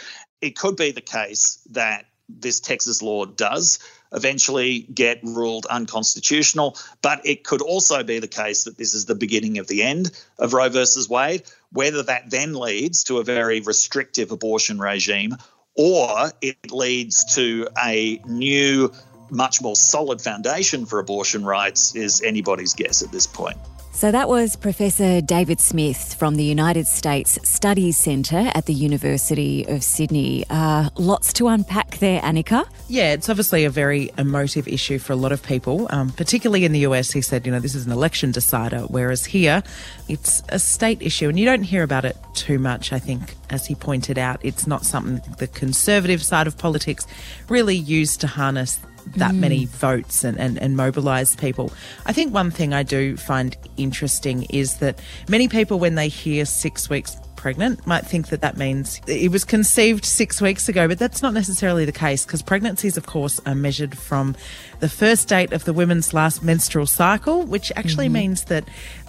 It 0.40 0.56
could 0.56 0.76
be 0.76 0.92
the 0.92 1.00
case 1.00 1.60
that 1.70 2.06
this 2.28 2.60
Texas 2.60 3.02
law 3.02 3.24
does 3.24 3.78
eventually 4.12 4.80
get 4.80 5.20
ruled 5.22 5.66
unconstitutional, 5.66 6.76
but 7.00 7.24
it 7.26 7.44
could 7.44 7.62
also 7.62 8.02
be 8.02 8.18
the 8.18 8.28
case 8.28 8.64
that 8.64 8.76
this 8.76 8.94
is 8.94 9.06
the 9.06 9.14
beginning 9.14 9.58
of 9.58 9.66
the 9.66 9.82
end 9.82 10.10
of 10.38 10.52
Roe 10.52 10.68
versus 10.68 11.08
Wade. 11.08 11.42
Whether 11.72 12.02
that 12.04 12.30
then 12.30 12.54
leads 12.54 13.04
to 13.04 13.18
a 13.18 13.24
very 13.24 13.60
restrictive 13.60 14.30
abortion 14.30 14.78
regime 14.78 15.36
or 15.74 16.30
it 16.40 16.70
leads 16.70 17.34
to 17.36 17.68
a 17.82 18.20
new 18.26 18.92
much 19.30 19.62
more 19.62 19.74
solid 19.74 20.20
foundation 20.20 20.84
for 20.84 20.98
abortion 20.98 21.44
rights 21.44 21.94
is 21.94 22.20
anybody's 22.20 22.74
guess 22.74 23.02
at 23.02 23.10
this 23.10 23.26
point. 23.26 23.56
So 23.94 24.10
that 24.10 24.26
was 24.28 24.56
Professor 24.56 25.20
David 25.20 25.60
Smith 25.60 26.14
from 26.14 26.36
the 26.36 26.42
United 26.42 26.86
States 26.86 27.38
Studies 27.44 27.98
Centre 27.98 28.50
at 28.54 28.64
the 28.64 28.72
University 28.72 29.64
of 29.68 29.84
Sydney. 29.84 30.44
Uh, 30.48 30.88
lots 30.96 31.32
to 31.34 31.48
unpack 31.48 31.98
there, 31.98 32.20
Annika. 32.22 32.66
Yeah, 32.88 33.12
it's 33.12 33.28
obviously 33.28 33.64
a 33.64 33.70
very 33.70 34.10
emotive 34.16 34.66
issue 34.66 34.98
for 34.98 35.12
a 35.12 35.16
lot 35.16 35.30
of 35.30 35.42
people, 35.42 35.86
um, 35.90 36.10
particularly 36.10 36.64
in 36.64 36.72
the 36.72 36.80
US. 36.80 37.12
He 37.12 37.20
said, 37.20 37.46
you 37.46 37.52
know, 37.52 37.60
this 37.60 37.74
is 37.74 37.86
an 37.86 37.92
election 37.92 38.32
decider, 38.32 38.80
whereas 38.88 39.26
here 39.26 39.62
it's 40.08 40.42
a 40.48 40.58
state 40.58 41.00
issue, 41.02 41.28
and 41.28 41.38
you 41.38 41.44
don't 41.44 41.62
hear 41.62 41.82
about 41.82 42.06
it 42.06 42.16
too 42.34 42.58
much. 42.58 42.92
I 42.92 42.98
think, 42.98 43.36
as 43.50 43.66
he 43.66 43.74
pointed 43.74 44.16
out, 44.18 44.40
it's 44.42 44.66
not 44.66 44.84
something 44.84 45.20
the 45.36 45.46
conservative 45.46 46.24
side 46.24 46.46
of 46.46 46.56
politics 46.56 47.06
really 47.48 47.76
used 47.76 48.22
to 48.22 48.26
harness 48.26 48.80
that 49.16 49.32
mm. 49.32 49.38
many 49.38 49.64
votes 49.66 50.24
and, 50.24 50.38
and, 50.38 50.58
and 50.58 50.76
mobilise 50.76 51.36
people. 51.36 51.72
I 52.06 52.12
think 52.12 52.32
one 52.32 52.50
thing 52.50 52.72
I 52.72 52.82
do 52.82 53.16
find 53.16 53.56
interesting 53.76 54.44
is 54.44 54.78
that 54.78 55.00
many 55.28 55.48
people, 55.48 55.78
when 55.78 55.94
they 55.94 56.08
hear 56.08 56.44
six 56.44 56.88
weeks 56.88 57.16
pregnant 57.42 57.84
might 57.88 58.06
think 58.06 58.28
that 58.28 58.40
that 58.40 58.56
means 58.56 59.00
it 59.08 59.32
was 59.32 59.44
conceived 59.44 60.04
six 60.04 60.40
weeks 60.40 60.68
ago, 60.68 60.86
but 60.86 60.96
that's 60.96 61.22
not 61.22 61.34
necessarily 61.34 61.84
the 61.84 61.92
case 61.92 62.24
because 62.24 62.40
pregnancies, 62.40 62.96
of 62.96 63.06
course, 63.06 63.40
are 63.46 63.54
measured 63.56 63.98
from 63.98 64.36
the 64.78 64.88
first 64.88 65.26
date 65.28 65.52
of 65.52 65.64
the 65.64 65.72
woman's 65.72 66.14
last 66.14 66.44
menstrual 66.44 66.86
cycle, 66.86 67.42
which 67.42 67.72
actually 67.74 68.06
mm-hmm. 68.06 68.14
means 68.14 68.44
that 68.44 68.64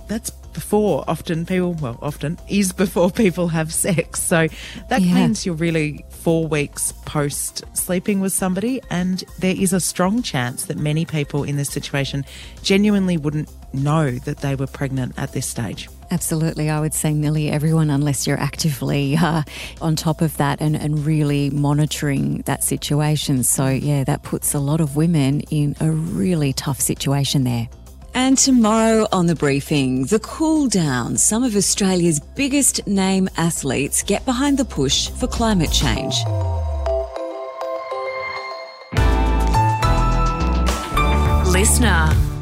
that's 0.08 0.32
before 0.54 1.04
often 1.08 1.46
people 1.46 1.74
well 1.74 1.98
often 2.02 2.38
is 2.48 2.72
before 2.72 3.10
people 3.12 3.48
have 3.48 3.74
sex 3.74 4.22
so 4.22 4.48
that 4.89 5.02
yeah. 5.02 5.16
means 5.16 5.46
you're 5.46 5.56
really 5.56 6.06
four 6.10 6.48
weeks 6.48 6.94
post 7.06 7.63
sleeping 7.76 8.20
with 8.20 8.34
somebody 8.34 8.82
and 8.89 9.24
there 9.39 9.56
is 9.58 9.74
a 9.74 9.80
strong 9.80 10.22
chance 10.22 10.66
that 10.66 10.78
many 10.78 11.06
people 11.06 11.44
in 11.44 11.58
this 11.58 11.70
situation 11.70 12.24
genuinely 12.62 13.18
wouldn't 13.18 13.50
know 13.74 14.12
that 14.12 14.38
they 14.38 14.56
were 14.56 14.68
pregnant 14.68 15.13
at 15.18 15.32
this 15.34 15.48
stage 15.48 15.89
Absolutely. 16.13 16.70
I 16.70 16.80
would 16.80 16.94
say 16.94 17.12
nearly 17.12 17.50
everyone, 17.50 17.89
unless 17.89 18.28
you're 18.28 18.39
actively 18.39 19.18
uh, 19.18 19.42
on 19.82 19.96
top 19.96 20.22
of 20.22 20.38
that 20.38 20.62
and, 20.62 20.76
and 20.76 21.04
really 21.04 21.50
monitoring 21.50 22.44
that 22.46 22.63
situation. 22.63 23.42
So, 23.42 23.68
yeah, 23.68 24.04
that 24.04 24.22
puts 24.22 24.54
a 24.54 24.60
lot 24.60 24.80
of 24.80 24.96
women 24.96 25.39
in 25.50 25.76
a 25.80 25.89
really 25.89 26.54
tough 26.54 26.80
situation 26.80 27.46
there. 27.46 27.68
And 28.15 28.38
tomorrow 28.38 29.08
on 29.12 29.26
the 29.26 29.36
briefing, 29.36 30.06
the 30.06 30.19
cool 30.19 30.67
down. 30.67 31.17
Some 31.17 31.43
of 31.43 31.56
Australia's 31.56 32.19
biggest 32.19 32.86
name 32.86 33.28
athletes 33.38 34.04
get 34.04 34.23
behind 34.26 34.58
the 34.58 34.65
push 34.65 35.10
for 35.10 35.28
climate 35.28 35.71
change. 35.71 36.15
Listener. 41.47 42.33